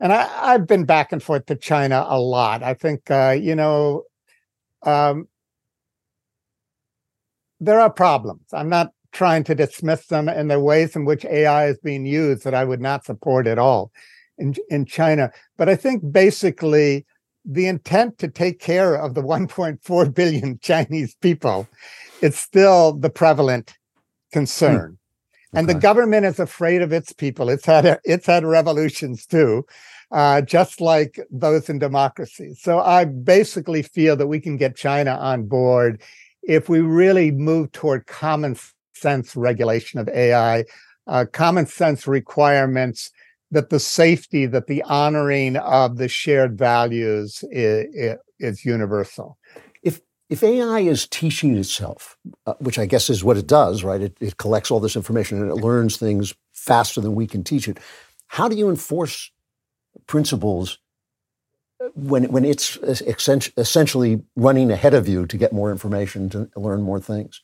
and 0.00 0.12
I, 0.12 0.52
have 0.52 0.66
been 0.66 0.84
back 0.84 1.12
and 1.12 1.22
forth 1.22 1.46
to 1.46 1.54
China 1.54 2.04
a 2.08 2.18
lot. 2.18 2.64
I 2.64 2.74
think, 2.74 3.08
uh, 3.08 3.36
you 3.40 3.54
know, 3.54 4.02
um, 4.82 5.28
there 7.60 7.78
are 7.78 7.90
problems. 7.90 8.42
I'm 8.52 8.68
not 8.68 8.90
trying 9.12 9.44
to 9.44 9.54
dismiss 9.54 10.06
them, 10.06 10.28
and 10.28 10.50
the 10.50 10.58
ways 10.58 10.96
in 10.96 11.04
which 11.04 11.24
AI 11.24 11.68
is 11.68 11.78
being 11.78 12.04
used 12.04 12.42
that 12.42 12.54
I 12.54 12.64
would 12.64 12.80
not 12.80 13.04
support 13.04 13.46
at 13.46 13.58
all 13.58 13.92
in 14.38 14.54
in 14.68 14.84
China. 14.84 15.30
But 15.56 15.68
I 15.68 15.76
think 15.76 16.02
basically 16.10 17.06
the 17.44 17.66
intent 17.66 18.18
to 18.18 18.28
take 18.28 18.60
care 18.60 18.94
of 18.94 19.14
the 19.14 19.22
1.4 19.22 20.14
billion 20.14 20.58
Chinese 20.60 21.14
people 21.16 21.68
is 22.20 22.36
still 22.36 22.92
the 22.92 23.10
prevalent 23.10 23.76
concern. 24.32 24.98
Hmm. 25.50 25.58
And 25.58 25.68
the 25.68 25.74
government 25.74 26.24
is 26.24 26.38
afraid 26.38 26.80
of 26.80 26.92
its 26.92 27.12
people. 27.12 27.50
It's 27.50 27.66
had 27.66 28.00
it's 28.04 28.26
had 28.26 28.44
revolutions 28.44 29.26
too, 29.26 29.66
uh, 30.10 30.40
just 30.40 30.80
like 30.80 31.20
those 31.30 31.68
in 31.68 31.78
democracy. 31.78 32.54
So 32.54 32.80
I 32.80 33.04
basically 33.04 33.82
feel 33.82 34.16
that 34.16 34.28
we 34.28 34.40
can 34.40 34.56
get 34.56 34.76
China 34.76 35.10
on 35.10 35.46
board 35.46 36.00
if 36.42 36.68
we 36.68 36.80
really 36.80 37.30
move 37.30 37.70
toward 37.72 38.06
common 38.06 38.56
sense 38.94 39.36
regulation 39.36 40.00
of 40.00 40.08
AI, 40.08 40.64
uh, 41.06 41.26
common 41.30 41.66
sense 41.66 42.06
requirements 42.06 43.10
that 43.52 43.68
the 43.68 43.78
safety, 43.78 44.46
that 44.46 44.66
the 44.66 44.82
honoring 44.84 45.56
of 45.56 45.98
the 45.98 46.08
shared 46.08 46.58
values 46.58 47.44
is, 47.50 48.16
is 48.40 48.64
universal. 48.64 49.38
If 49.82 50.00
if 50.30 50.42
AI 50.42 50.80
is 50.80 51.06
teaching 51.06 51.58
itself, 51.58 52.16
uh, 52.46 52.54
which 52.58 52.78
I 52.78 52.86
guess 52.86 53.10
is 53.10 53.22
what 53.22 53.36
it 53.36 53.46
does, 53.46 53.84
right? 53.84 54.00
It, 54.00 54.16
it 54.18 54.38
collects 54.38 54.70
all 54.70 54.80
this 54.80 54.96
information 54.96 55.38
and 55.38 55.50
it 55.50 55.56
learns 55.56 55.98
things 55.98 56.34
faster 56.54 57.02
than 57.02 57.14
we 57.14 57.26
can 57.26 57.44
teach 57.44 57.68
it. 57.68 57.78
How 58.28 58.48
do 58.48 58.56
you 58.56 58.70
enforce 58.70 59.30
principles 60.06 60.78
uh, 61.84 61.88
when 61.94 62.24
when 62.32 62.46
it's 62.46 62.78
essentially 62.78 64.22
running 64.34 64.70
ahead 64.70 64.94
of 64.94 65.06
you 65.06 65.26
to 65.26 65.36
get 65.36 65.52
more 65.52 65.70
information 65.70 66.30
to 66.30 66.48
learn 66.56 66.80
more 66.80 67.00
things? 67.00 67.42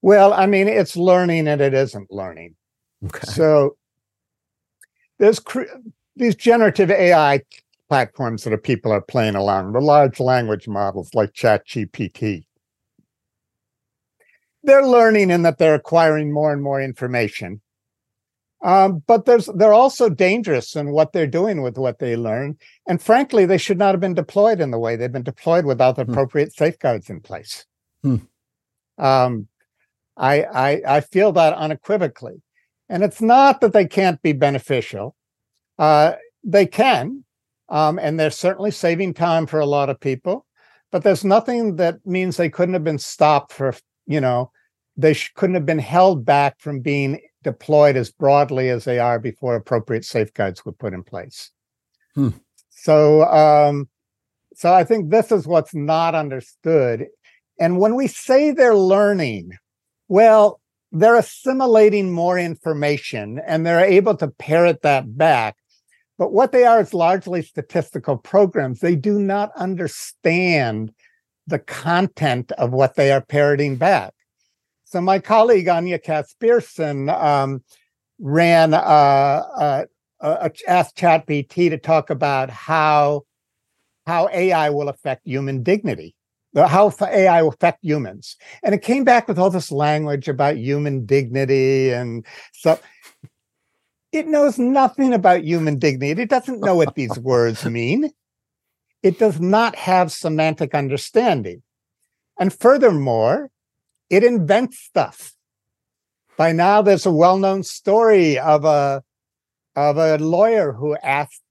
Well, 0.00 0.32
I 0.32 0.46
mean, 0.46 0.68
it's 0.68 0.96
learning 0.96 1.48
and 1.48 1.60
it 1.60 1.74
isn't 1.74 2.12
learning. 2.12 2.54
Okay. 3.04 3.26
So 3.26 3.76
there's 5.18 5.38
cre- 5.38 5.62
these 6.16 6.34
generative 6.34 6.90
AI 6.90 7.42
platforms 7.88 8.44
that 8.44 8.52
are, 8.52 8.58
people 8.58 8.92
are 8.92 9.00
playing 9.00 9.34
along, 9.34 9.72
the 9.72 9.80
large 9.80 10.20
language 10.20 10.68
models 10.68 11.10
like 11.14 11.32
ChatGPT. 11.32 12.44
They're 14.62 14.86
learning 14.86 15.30
in 15.30 15.42
that 15.42 15.58
they're 15.58 15.74
acquiring 15.74 16.32
more 16.32 16.52
and 16.52 16.62
more 16.62 16.82
information. 16.82 17.60
Um, 18.62 19.04
but 19.06 19.24
there's 19.24 19.46
they're 19.54 19.72
also 19.72 20.08
dangerous 20.08 20.74
in 20.74 20.90
what 20.90 21.12
they're 21.12 21.28
doing 21.28 21.62
with 21.62 21.78
what 21.78 22.00
they 22.00 22.16
learn. 22.16 22.58
And 22.88 23.00
frankly, 23.00 23.46
they 23.46 23.56
should 23.56 23.78
not 23.78 23.92
have 23.92 24.00
been 24.00 24.14
deployed 24.14 24.60
in 24.60 24.72
the 24.72 24.80
way 24.80 24.96
they've 24.96 25.12
been 25.12 25.22
deployed 25.22 25.64
without 25.64 25.94
the 25.94 26.04
hmm. 26.04 26.10
appropriate 26.10 26.52
safeguards 26.52 27.08
in 27.08 27.20
place. 27.20 27.64
Hmm. 28.02 28.16
Um, 28.98 29.46
I, 30.16 30.42
I 30.42 30.82
I 30.96 31.00
feel 31.02 31.30
that 31.32 31.54
unequivocally. 31.54 32.42
And 32.88 33.02
it's 33.02 33.20
not 33.20 33.60
that 33.60 33.72
they 33.72 33.86
can't 33.86 34.20
be 34.22 34.32
beneficial. 34.32 35.14
Uh, 35.78 36.14
they 36.42 36.66
can, 36.66 37.24
um, 37.68 37.98
and 37.98 38.18
they're 38.18 38.30
certainly 38.30 38.70
saving 38.70 39.14
time 39.14 39.46
for 39.46 39.60
a 39.60 39.66
lot 39.66 39.90
of 39.90 40.00
people. 40.00 40.46
But 40.90 41.02
there's 41.02 41.24
nothing 41.24 41.76
that 41.76 42.04
means 42.06 42.36
they 42.36 42.48
couldn't 42.48 42.74
have 42.74 42.84
been 42.84 42.98
stopped 42.98 43.52
for, 43.52 43.74
you 44.06 44.20
know, 44.20 44.50
they 44.96 45.12
sh- 45.12 45.32
couldn't 45.34 45.54
have 45.54 45.66
been 45.66 45.78
held 45.78 46.24
back 46.24 46.58
from 46.60 46.80
being 46.80 47.20
deployed 47.42 47.96
as 47.96 48.10
broadly 48.10 48.70
as 48.70 48.84
they 48.84 48.98
are 48.98 49.18
before 49.18 49.54
appropriate 49.54 50.04
safeguards 50.04 50.64
were 50.64 50.72
put 50.72 50.94
in 50.94 51.02
place. 51.02 51.50
Hmm. 52.14 52.30
So, 52.70 53.22
um, 53.24 53.88
so 54.54 54.72
I 54.72 54.82
think 54.82 55.10
this 55.10 55.30
is 55.30 55.46
what's 55.46 55.74
not 55.74 56.14
understood. 56.14 57.06
And 57.60 57.78
when 57.78 57.94
we 57.94 58.06
say 58.06 58.50
they're 58.50 58.74
learning, 58.74 59.52
well, 60.08 60.60
they're 60.92 61.16
assimilating 61.16 62.10
more 62.12 62.38
information 62.38 63.40
and 63.46 63.64
they're 63.64 63.84
able 63.84 64.16
to 64.16 64.28
parrot 64.28 64.82
that 64.82 65.16
back. 65.16 65.56
But 66.16 66.32
what 66.32 66.52
they 66.52 66.64
are 66.64 66.80
is 66.80 66.94
largely 66.94 67.42
statistical 67.42 68.16
programs. 68.16 68.80
They 68.80 68.96
do 68.96 69.20
not 69.20 69.52
understand 69.56 70.92
the 71.46 71.58
content 71.58 72.52
of 72.52 72.72
what 72.72 72.96
they 72.96 73.12
are 73.12 73.20
parroting 73.20 73.76
back. 73.76 74.14
So 74.84 75.00
my 75.00 75.18
colleague 75.18 75.66
Anja 75.66 76.02
Kaspersen 76.02 77.12
um, 77.22 77.62
ran 78.18 78.74
uh, 78.74 78.76
uh, 78.76 79.84
uh, 80.20 80.48
asked 80.66 80.96
ChatGPT 80.96 81.70
to 81.70 81.78
talk 81.78 82.10
about 82.10 82.50
how 82.50 83.22
how 84.06 84.28
AI 84.32 84.70
will 84.70 84.88
affect 84.88 85.26
human 85.26 85.62
dignity 85.62 86.14
how 86.66 86.92
AI 87.00 87.42
will 87.42 87.50
affect 87.50 87.84
humans. 87.84 88.36
And 88.62 88.74
it 88.74 88.82
came 88.82 89.04
back 89.04 89.28
with 89.28 89.38
all 89.38 89.50
this 89.50 89.70
language 89.70 90.28
about 90.28 90.56
human 90.56 91.06
dignity 91.06 91.90
and 91.92 92.26
so 92.52 92.78
it 94.12 94.26
knows 94.26 94.58
nothing 94.58 95.12
about 95.12 95.44
human 95.44 95.78
dignity. 95.78 96.22
It 96.22 96.30
doesn't 96.30 96.60
know 96.60 96.74
what 96.74 96.94
these 96.94 97.18
words 97.18 97.64
mean. 97.64 98.10
It 99.02 99.18
does 99.18 99.38
not 99.38 99.76
have 99.76 100.10
semantic 100.10 100.74
understanding. 100.74 101.62
And 102.38 102.52
furthermore, 102.52 103.50
it 104.10 104.24
invents 104.24 104.78
stuff. 104.78 105.34
By 106.36 106.52
now, 106.52 106.82
there's 106.82 107.06
a 107.06 107.12
well-known 107.12 107.64
story 107.64 108.38
of 108.38 108.64
a 108.64 109.02
of 109.76 109.96
a 109.96 110.18
lawyer 110.18 110.72
who 110.72 110.96
asked 110.96 111.42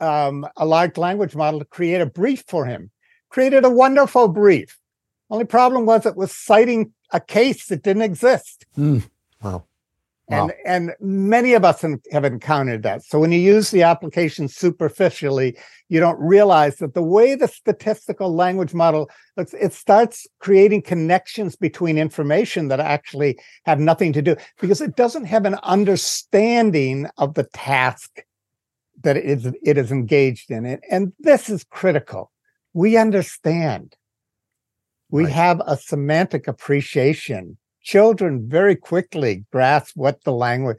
um, 0.00 0.46
a 0.56 0.66
large 0.66 0.96
language 0.96 1.36
model 1.36 1.60
to 1.60 1.66
create 1.66 2.00
a 2.00 2.06
brief 2.06 2.42
for 2.48 2.66
him 2.66 2.90
created 3.32 3.64
a 3.64 3.70
wonderful 3.70 4.28
brief. 4.28 4.78
Only 5.30 5.46
problem 5.46 5.86
was 5.86 6.04
it 6.04 6.16
was 6.16 6.36
citing 6.36 6.92
a 7.12 7.20
case 7.20 7.66
that 7.66 7.82
didn't 7.82 8.02
exist. 8.02 8.66
Mm, 8.76 9.08
wow. 9.42 9.64
Wow. 10.28 10.48
And 10.48 10.52
and 10.64 10.94
many 11.00 11.54
of 11.54 11.64
us 11.64 11.84
have 12.12 12.24
encountered 12.24 12.84
that. 12.84 13.02
So 13.02 13.18
when 13.18 13.32
you 13.32 13.40
use 13.40 13.70
the 13.70 13.82
application 13.82 14.48
superficially, 14.48 15.58
you 15.88 16.00
don't 16.00 16.18
realize 16.20 16.76
that 16.76 16.94
the 16.94 17.02
way 17.02 17.34
the 17.34 17.48
statistical 17.48 18.34
language 18.34 18.72
model 18.72 19.10
looks, 19.36 19.52
it 19.52 19.72
starts 19.72 20.26
creating 20.38 20.82
connections 20.82 21.56
between 21.56 21.98
information 21.98 22.68
that 22.68 22.80
actually 22.80 23.38
have 23.64 23.80
nothing 23.80 24.12
to 24.12 24.22
do 24.22 24.36
because 24.60 24.80
it 24.80 24.96
doesn't 24.96 25.24
have 25.24 25.44
an 25.44 25.56
understanding 25.64 27.08
of 27.18 27.34
the 27.34 27.44
task 27.52 28.22
that 29.02 29.16
it 29.16 29.24
is 29.24 29.46
it 29.62 29.76
is 29.76 29.90
engaged 29.90 30.50
in. 30.50 30.64
It 30.64 30.80
and 30.90 31.12
this 31.18 31.50
is 31.50 31.64
critical 31.64 32.31
we 32.74 32.96
understand. 32.96 33.96
We 35.10 35.24
right. 35.24 35.32
have 35.32 35.60
a 35.66 35.76
semantic 35.76 36.48
appreciation. 36.48 37.58
Children 37.82 38.48
very 38.48 38.76
quickly 38.76 39.44
grasp 39.52 39.96
what 39.96 40.22
the 40.24 40.32
language 40.32 40.78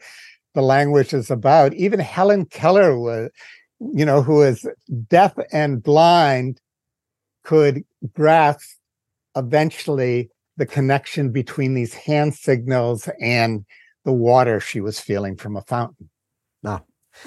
the 0.53 0.61
language 0.61 1.13
is 1.13 1.31
about. 1.31 1.73
Even 1.73 1.99
Helen 1.99 2.45
Keller 2.45 2.97
was, 2.97 3.29
you 3.79 4.05
know, 4.05 4.21
who 4.21 4.43
is 4.43 4.67
deaf 5.07 5.33
and 5.51 5.81
blind, 5.81 6.61
could 7.43 7.83
grasp 8.13 8.77
eventually 9.35 10.29
the 10.57 10.65
connection 10.65 11.31
between 11.31 11.73
these 11.73 11.93
hand 11.93 12.35
signals 12.35 13.09
and 13.19 13.65
the 14.05 14.13
water 14.13 14.59
she 14.59 14.79
was 14.79 14.99
feeling 14.99 15.35
from 15.35 15.55
a 15.57 15.61
fountain. 15.61 16.09
Now, 16.61 16.85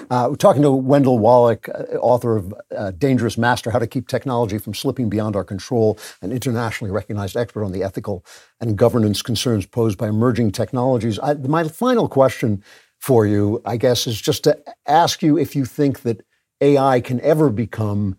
uh, 0.09 0.27
we're 0.29 0.35
talking 0.35 0.61
to 0.61 0.71
Wendell 0.71 1.19
Wallach, 1.19 1.69
uh, 1.69 1.97
author 1.97 2.37
of 2.37 2.53
uh, 2.75 2.91
Dangerous 2.91 3.37
Master 3.37 3.71
How 3.71 3.79
to 3.79 3.87
Keep 3.87 4.07
Technology 4.07 4.57
from 4.57 4.73
Slipping 4.73 5.09
Beyond 5.09 5.35
Our 5.35 5.43
Control, 5.43 5.97
an 6.21 6.31
internationally 6.31 6.91
recognized 6.91 7.35
expert 7.35 7.63
on 7.63 7.71
the 7.71 7.83
ethical 7.83 8.25
and 8.59 8.77
governance 8.77 9.21
concerns 9.21 9.65
posed 9.65 9.97
by 9.97 10.07
emerging 10.07 10.51
technologies. 10.51 11.19
I, 11.19 11.33
my 11.35 11.67
final 11.67 12.07
question 12.07 12.63
for 12.99 13.25
you, 13.25 13.61
I 13.65 13.77
guess, 13.77 14.07
is 14.07 14.19
just 14.19 14.43
to 14.45 14.57
ask 14.85 15.21
you 15.21 15.37
if 15.37 15.55
you 15.55 15.65
think 15.65 16.01
that 16.01 16.25
AI 16.61 16.99
can 17.01 17.21
ever 17.21 17.49
become, 17.49 18.17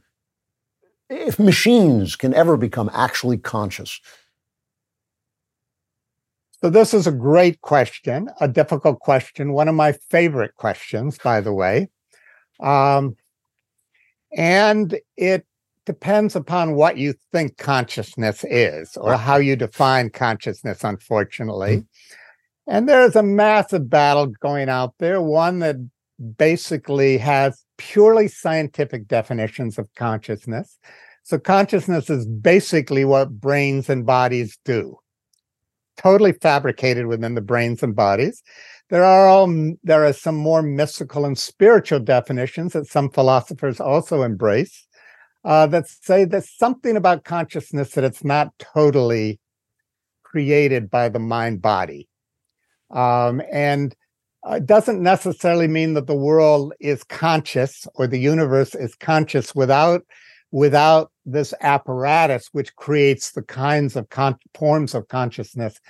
if 1.09 1.39
machines 1.39 2.17
can 2.17 2.35
ever 2.35 2.57
become 2.57 2.91
actually 2.93 3.39
conscious. 3.39 4.01
So 6.61 6.71
this 6.71 6.93
is 6.93 7.07
a 7.07 7.13
great 7.13 7.61
question, 7.61 8.29
a 8.41 8.49
difficult 8.49 8.99
question, 8.99 9.53
one 9.53 9.69
of 9.69 9.77
my 9.77 9.93
favorite 10.11 10.55
questions, 10.57 11.17
by 11.17 11.41
the 11.41 11.53
way. 11.53 11.89
Um, 12.59 13.17
and 14.37 14.99
it 15.17 15.47
depends 15.87 16.35
upon 16.35 16.75
what 16.75 16.99
you 16.99 17.15
think 17.33 17.57
consciousness 17.59 18.45
is 18.45 18.97
or 18.97 19.17
how 19.17 19.37
you 19.37 19.55
define 19.55 20.11
consciousness, 20.11 20.83
unfortunately. 20.83 21.77
Mm-hmm. 21.77 22.73
And 22.75 22.89
there's 22.89 23.17
a 23.17 23.23
massive 23.23 23.89
battle 23.89 24.27
going 24.27 24.69
out 24.69 24.95
there, 24.99 25.23
one 25.23 25.61
that 25.61 25.77
basically 26.37 27.19
has 27.19 27.65
purely 27.79 28.27
scientific 28.27 29.07
definitions 29.07 29.79
of 29.79 29.89
consciousness. 29.95 30.77
So 31.23 31.39
consciousness 31.39 32.11
is 32.11 32.27
basically 32.27 33.05
what 33.05 33.41
brains 33.41 33.89
and 33.89 34.05
bodies 34.05 34.59
do 34.65 34.99
totally 35.99 36.33
fabricated 36.33 37.07
within 37.07 37.35
the 37.35 37.41
brains 37.41 37.83
and 37.83 37.95
bodies. 37.95 38.43
There 38.89 39.05
are 39.05 39.29
all 39.29 39.75
there 39.85 40.07
are 40.07 40.13
some 40.15 40.37
more 40.37 40.63
mystical 40.63 41.27
and 41.27 41.37
spiritual 41.37 42.01
definitions 42.01 42.73
that 42.73 42.87
some 42.87 43.11
philosophers 43.11 43.81
also 43.81 44.23
embrace 44.23 44.87
uh, 45.45 45.67
that 45.67 45.87
say 45.89 46.25
there's 46.25 46.51
something 46.51 46.97
about 46.97 47.25
consciousness 47.25 47.93
that 47.93 48.05
it's 48.05 48.25
not 48.25 48.53
totally 48.59 49.41
created 50.23 50.91
by 50.91 51.09
the 51.09 51.19
mind 51.19 51.61
body. 51.63 52.09
Um, 52.91 53.43
and 53.53 53.95
it 54.51 54.67
doesn't 54.67 55.03
necessarily 55.03 55.69
mean 55.69 55.95
that 55.95 56.07
the 56.07 56.15
world 56.15 56.73
is 56.81 57.05
conscious 57.05 57.87
or 57.95 58.07
the 58.07 58.19
universe 58.19 58.75
is 58.75 58.95
conscious 58.95 59.55
without 59.55 60.03
without 60.51 61.11
this 61.27 61.53
apparatus 61.61 62.49
which 62.53 62.75
creates 62.77 63.33
the 63.33 63.43
kinds 63.43 63.97
of 63.97 64.09
con- 64.09 64.39
forms 64.55 64.95
of 64.95 65.09
consciousness 65.09 65.81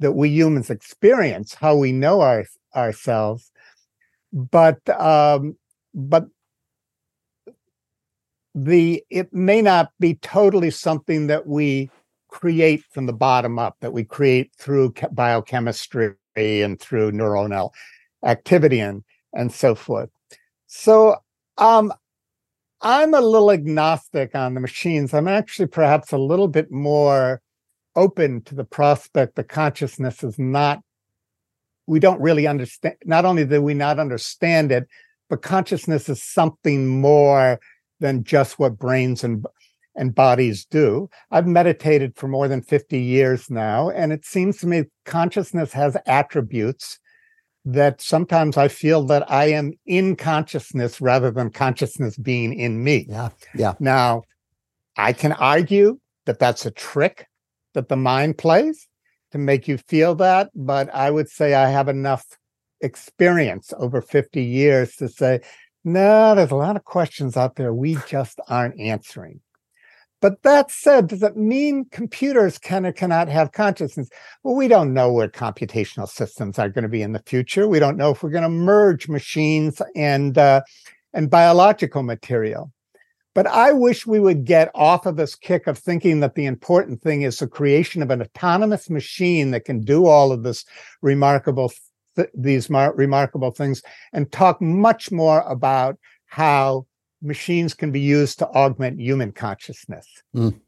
that 0.00 0.12
we 0.12 0.28
humans 0.28 0.70
experience 0.70 1.54
how 1.54 1.76
we 1.76 1.92
know 1.92 2.20
our, 2.20 2.44
ourselves. 2.74 3.50
But 4.32 4.78
um, 5.00 5.56
but 5.94 6.26
the 8.54 9.02
it 9.10 9.32
may 9.32 9.62
not 9.62 9.90
be 10.00 10.14
totally 10.16 10.70
something 10.70 11.28
that 11.28 11.46
we 11.46 11.90
create 12.28 12.84
from 12.90 13.06
the 13.06 13.12
bottom 13.12 13.58
up 13.58 13.76
that 13.80 13.92
we 13.92 14.04
create 14.04 14.52
through 14.58 14.92
biochemistry 15.12 16.14
and 16.36 16.80
through 16.80 17.10
neuronal 17.12 17.70
activity 18.24 18.80
and 18.80 19.02
and 19.34 19.52
so 19.52 19.74
forth. 19.74 20.10
So 20.66 21.16
um 21.56 21.92
i'm 22.80 23.14
a 23.14 23.20
little 23.20 23.50
agnostic 23.50 24.34
on 24.34 24.54
the 24.54 24.60
machines 24.60 25.14
i'm 25.14 25.28
actually 25.28 25.66
perhaps 25.66 26.12
a 26.12 26.18
little 26.18 26.48
bit 26.48 26.70
more 26.70 27.40
open 27.96 28.40
to 28.42 28.54
the 28.54 28.64
prospect 28.64 29.34
that 29.36 29.48
consciousness 29.48 30.22
is 30.22 30.38
not 30.38 30.80
we 31.86 31.98
don't 31.98 32.20
really 32.20 32.46
understand 32.46 32.94
not 33.04 33.24
only 33.24 33.44
do 33.44 33.60
we 33.60 33.74
not 33.74 33.98
understand 33.98 34.70
it 34.70 34.86
but 35.28 35.42
consciousness 35.42 36.08
is 36.08 36.22
something 36.22 36.86
more 36.86 37.60
than 38.00 38.24
just 38.24 38.58
what 38.58 38.78
brains 38.78 39.24
and 39.24 39.44
and 39.98 40.14
bodies 40.14 40.64
do. 40.64 41.10
I've 41.30 41.46
meditated 41.46 42.16
for 42.16 42.28
more 42.28 42.48
than 42.48 42.62
50 42.62 42.98
years 42.98 43.50
now, 43.50 43.90
and 43.90 44.12
it 44.12 44.24
seems 44.24 44.58
to 44.58 44.66
me 44.66 44.84
consciousness 45.04 45.72
has 45.72 45.96
attributes 46.06 46.98
that 47.68 48.00
sometimes 48.00 48.56
I 48.56 48.68
feel 48.68 49.04
that 49.04 49.30
I 49.30 49.46
am 49.46 49.72
in 49.84 50.16
consciousness 50.16 51.02
rather 51.02 51.30
than 51.30 51.50
consciousness 51.50 52.16
being 52.16 52.54
in 52.54 52.82
me. 52.82 53.06
Yeah. 53.08 53.28
Yeah. 53.54 53.74
Now, 53.78 54.22
I 54.96 55.12
can 55.12 55.32
argue 55.32 56.00
that 56.24 56.38
that's 56.38 56.64
a 56.64 56.70
trick 56.70 57.26
that 57.74 57.88
the 57.88 57.96
mind 57.96 58.38
plays 58.38 58.88
to 59.32 59.38
make 59.38 59.68
you 59.68 59.76
feel 59.76 60.14
that, 60.14 60.48
but 60.54 60.88
I 60.94 61.10
would 61.10 61.28
say 61.28 61.52
I 61.52 61.68
have 61.68 61.88
enough 61.88 62.24
experience 62.80 63.74
over 63.76 64.00
50 64.00 64.42
years 64.42 64.96
to 64.96 65.08
say, 65.08 65.40
no, 65.84 66.34
there's 66.34 66.50
a 66.50 66.56
lot 66.56 66.76
of 66.76 66.84
questions 66.84 67.36
out 67.36 67.56
there 67.56 67.74
we 67.74 67.98
just 68.06 68.40
aren't 68.48 68.80
answering. 68.80 69.40
But 70.20 70.42
that 70.42 70.70
said, 70.70 71.08
does 71.08 71.22
it 71.22 71.36
mean 71.36 71.86
computers 71.92 72.58
can 72.58 72.84
or 72.84 72.92
cannot 72.92 73.28
have 73.28 73.52
consciousness? 73.52 74.08
Well, 74.42 74.56
we 74.56 74.66
don't 74.66 74.92
know 74.92 75.12
where 75.12 75.28
computational 75.28 76.08
systems 76.08 76.58
are 76.58 76.68
going 76.68 76.82
to 76.82 76.88
be 76.88 77.02
in 77.02 77.12
the 77.12 77.22
future. 77.24 77.68
We 77.68 77.78
don't 77.78 77.96
know 77.96 78.10
if 78.10 78.22
we're 78.22 78.30
going 78.30 78.42
to 78.42 78.48
merge 78.48 79.08
machines 79.08 79.80
and 79.94 80.36
uh, 80.36 80.62
and 81.14 81.30
biological 81.30 82.02
material. 82.02 82.72
But 83.34 83.46
I 83.46 83.70
wish 83.72 84.04
we 84.04 84.18
would 84.18 84.44
get 84.44 84.72
off 84.74 85.06
of 85.06 85.16
this 85.16 85.36
kick 85.36 85.68
of 85.68 85.78
thinking 85.78 86.18
that 86.20 86.34
the 86.34 86.46
important 86.46 87.00
thing 87.00 87.22
is 87.22 87.38
the 87.38 87.46
creation 87.46 88.02
of 88.02 88.10
an 88.10 88.20
autonomous 88.20 88.90
machine 88.90 89.52
that 89.52 89.64
can 89.64 89.80
do 89.80 90.06
all 90.06 90.32
of 90.32 90.42
this 90.42 90.64
remarkable 91.02 91.72
th- 92.16 92.30
these 92.34 92.68
mar- 92.68 92.94
remarkable 92.96 93.52
things 93.52 93.80
and 94.12 94.32
talk 94.32 94.60
much 94.60 95.12
more 95.12 95.42
about 95.42 95.96
how 96.26 96.87
machines 97.22 97.74
can 97.74 97.90
be 97.90 98.00
used 98.00 98.38
to 98.38 98.48
augment 98.48 99.00
human 99.00 99.32
consciousness. 99.32 100.06
Mm. 100.34 100.60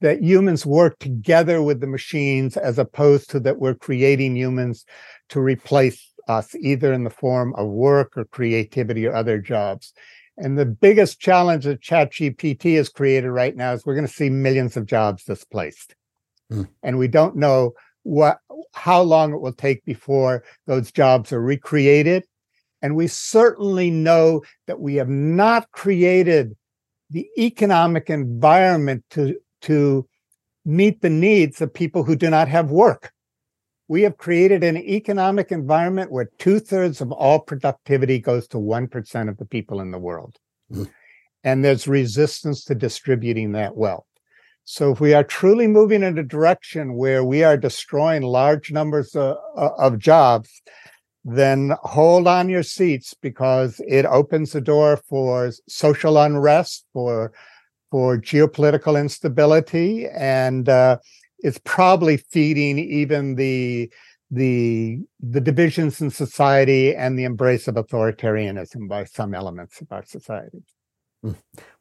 That 0.00 0.22
humans 0.22 0.66
work 0.66 0.98
together 0.98 1.62
with 1.62 1.80
the 1.80 1.86
machines 1.86 2.56
as 2.56 2.78
opposed 2.78 3.30
to 3.30 3.40
that 3.40 3.58
we're 3.58 3.74
creating 3.74 4.36
humans 4.36 4.84
to 5.30 5.40
replace 5.40 6.12
us, 6.28 6.54
either 6.56 6.92
in 6.92 7.04
the 7.04 7.10
form 7.10 7.54
of 7.54 7.68
work 7.68 8.16
or 8.16 8.26
creativity 8.26 9.06
or 9.06 9.14
other 9.14 9.38
jobs. 9.38 9.94
And 10.36 10.58
the 10.58 10.66
biggest 10.66 11.18
challenge 11.18 11.64
that 11.64 11.80
ChatGPT 11.80 12.76
has 12.76 12.90
created 12.90 13.30
right 13.30 13.56
now 13.56 13.72
is 13.72 13.86
we're 13.86 13.94
going 13.94 14.06
to 14.06 14.12
see 14.12 14.28
millions 14.28 14.76
of 14.76 14.84
jobs 14.84 15.24
displaced. 15.24 15.94
Mm. 16.52 16.68
And 16.82 16.98
we 16.98 17.08
don't 17.08 17.36
know 17.36 17.72
what 18.02 18.38
how 18.72 19.00
long 19.02 19.32
it 19.32 19.40
will 19.40 19.52
take 19.52 19.84
before 19.84 20.44
those 20.66 20.92
jobs 20.92 21.32
are 21.32 21.40
recreated 21.40 22.24
and 22.82 22.96
we 22.96 23.06
certainly 23.06 23.90
know 23.90 24.42
that 24.66 24.80
we 24.80 24.96
have 24.96 25.08
not 25.08 25.70
created 25.72 26.56
the 27.10 27.28
economic 27.38 28.10
environment 28.10 29.04
to, 29.10 29.38
to 29.62 30.06
meet 30.64 31.00
the 31.00 31.10
needs 31.10 31.60
of 31.60 31.72
people 31.72 32.04
who 32.04 32.16
do 32.16 32.28
not 32.28 32.48
have 32.48 32.70
work. 32.70 33.12
We 33.88 34.02
have 34.02 34.16
created 34.18 34.64
an 34.64 34.76
economic 34.76 35.52
environment 35.52 36.10
where 36.10 36.28
two 36.38 36.58
thirds 36.58 37.00
of 37.00 37.12
all 37.12 37.38
productivity 37.38 38.18
goes 38.18 38.48
to 38.48 38.56
1% 38.56 39.28
of 39.28 39.36
the 39.36 39.44
people 39.44 39.80
in 39.80 39.92
the 39.92 39.98
world. 39.98 40.36
Mm. 40.72 40.90
And 41.44 41.64
there's 41.64 41.86
resistance 41.86 42.64
to 42.64 42.74
distributing 42.74 43.52
that 43.52 43.76
wealth. 43.76 44.06
So 44.64 44.90
if 44.90 44.98
we 44.98 45.14
are 45.14 45.22
truly 45.22 45.68
moving 45.68 46.02
in 46.02 46.18
a 46.18 46.24
direction 46.24 46.94
where 46.94 47.22
we 47.22 47.44
are 47.44 47.56
destroying 47.56 48.22
large 48.22 48.72
numbers 48.72 49.14
of, 49.14 49.36
of 49.54 50.00
jobs, 50.00 50.60
then 51.28 51.72
hold 51.82 52.28
on 52.28 52.48
your 52.48 52.62
seats 52.62 53.12
because 53.20 53.80
it 53.88 54.06
opens 54.06 54.52
the 54.52 54.60
door 54.60 54.96
for 55.08 55.50
social 55.68 56.18
unrest, 56.18 56.86
for 56.92 57.32
for 57.90 58.16
geopolitical 58.16 58.98
instability, 58.98 60.06
and 60.08 60.68
uh, 60.68 60.98
it's 61.40 61.60
probably 61.64 62.16
feeding 62.16 62.78
even 62.78 63.34
the 63.34 63.90
the 64.30 64.98
the 65.20 65.40
divisions 65.40 66.00
in 66.00 66.10
society 66.10 66.94
and 66.94 67.18
the 67.18 67.24
embrace 67.24 67.66
of 67.66 67.74
authoritarianism 67.74 68.88
by 68.88 69.02
some 69.04 69.34
elements 69.34 69.80
of 69.80 69.88
our 69.90 70.04
society. 70.04 70.62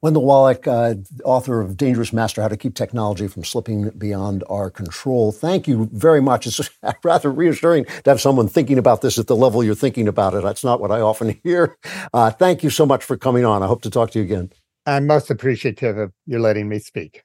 Wendell 0.02 0.24
Wallach, 0.24 0.68
uh, 0.68 0.96
author 1.24 1.62
of 1.62 1.78
Dangerous 1.78 2.14
Master 2.14 2.42
How 2.42 2.48
to 2.48 2.58
Keep 2.58 2.76
Technology 2.76 3.28
from 3.28 3.44
Slipping 3.44 3.90
Beyond 3.90 4.44
Our 4.50 4.70
Control. 4.70 5.32
Thank 5.32 5.68
you 5.68 5.90
very 5.92 6.22
much. 6.22 6.46
It's 6.46 6.70
rather 7.04 7.32
reassuring 7.32 7.86
to 7.86 8.10
have 8.12 8.22
someone 8.22 8.48
thinking 8.48 8.78
about 8.78 9.02
this 9.02 9.18
at 9.18 9.28
the 9.28 9.36
level 9.36 9.64
you're 9.64 9.74
thinking 9.74 10.08
about 10.08 10.34
it. 10.34 10.44
That's 10.44 10.64
not 10.64 10.80
what 10.80 10.92
I 10.92 11.02
often 11.02 11.40
hear. 11.44 11.78
Uh, 12.14 12.30
thank 12.30 12.64
you 12.64 12.70
so 12.70 12.86
much 12.86 13.04
for 13.04 13.18
coming 13.18 13.46
on. 13.46 13.64
I 13.64 13.68
hope 13.68 13.82
to 13.82 13.90
talk 13.90 14.12
to 14.12 14.20
you 14.20 14.26
again. 14.26 14.52
I'm 14.86 15.08
most 15.08 15.32
appreciative 15.32 15.98
of 15.98 16.12
you 16.28 16.38
letting 16.38 16.70
me 16.70 16.78
speak. 16.78 17.24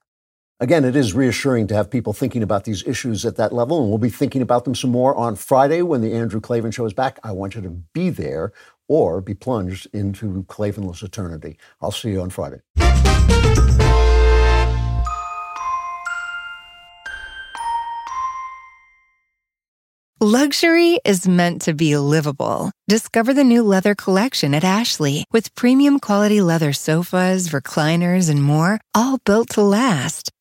Again, 0.62 0.84
it 0.84 0.94
is 0.94 1.14
reassuring 1.14 1.68
to 1.68 1.74
have 1.74 1.90
people 1.90 2.12
thinking 2.12 2.42
about 2.42 2.64
these 2.64 2.86
issues 2.86 3.24
at 3.24 3.36
that 3.36 3.50
level, 3.50 3.80
and 3.80 3.88
we'll 3.88 3.96
be 3.96 4.10
thinking 4.10 4.42
about 4.42 4.64
them 4.64 4.74
some 4.74 4.90
more 4.90 5.14
on 5.14 5.34
Friday 5.34 5.80
when 5.80 6.02
the 6.02 6.12
Andrew 6.12 6.38
Klavan 6.38 6.70
Show 6.70 6.84
is 6.84 6.92
back. 6.92 7.18
I 7.24 7.32
want 7.32 7.54
you 7.54 7.62
to 7.62 7.70
be 7.94 8.10
there 8.10 8.52
or 8.90 9.20
be 9.20 9.34
plunged 9.34 9.86
into 9.92 10.42
Klavanless 10.48 11.04
eternity. 11.04 11.56
I'll 11.80 11.92
see 11.92 12.10
you 12.10 12.20
on 12.20 12.30
Friday. 12.30 12.60
Luxury 20.22 21.00
is 21.02 21.26
meant 21.26 21.62
to 21.62 21.72
be 21.72 21.96
livable. 21.96 22.72
Discover 22.88 23.32
the 23.32 23.44
new 23.44 23.62
leather 23.62 23.94
collection 23.94 24.52
at 24.52 24.64
Ashley 24.64 25.24
with 25.32 25.54
premium 25.54 25.98
quality 25.98 26.42
leather 26.42 26.74
sofas, 26.74 27.48
recliners, 27.48 28.28
and 28.28 28.42
more, 28.42 28.80
all 28.94 29.16
built 29.24 29.50
to 29.50 29.62
last. 29.62 30.30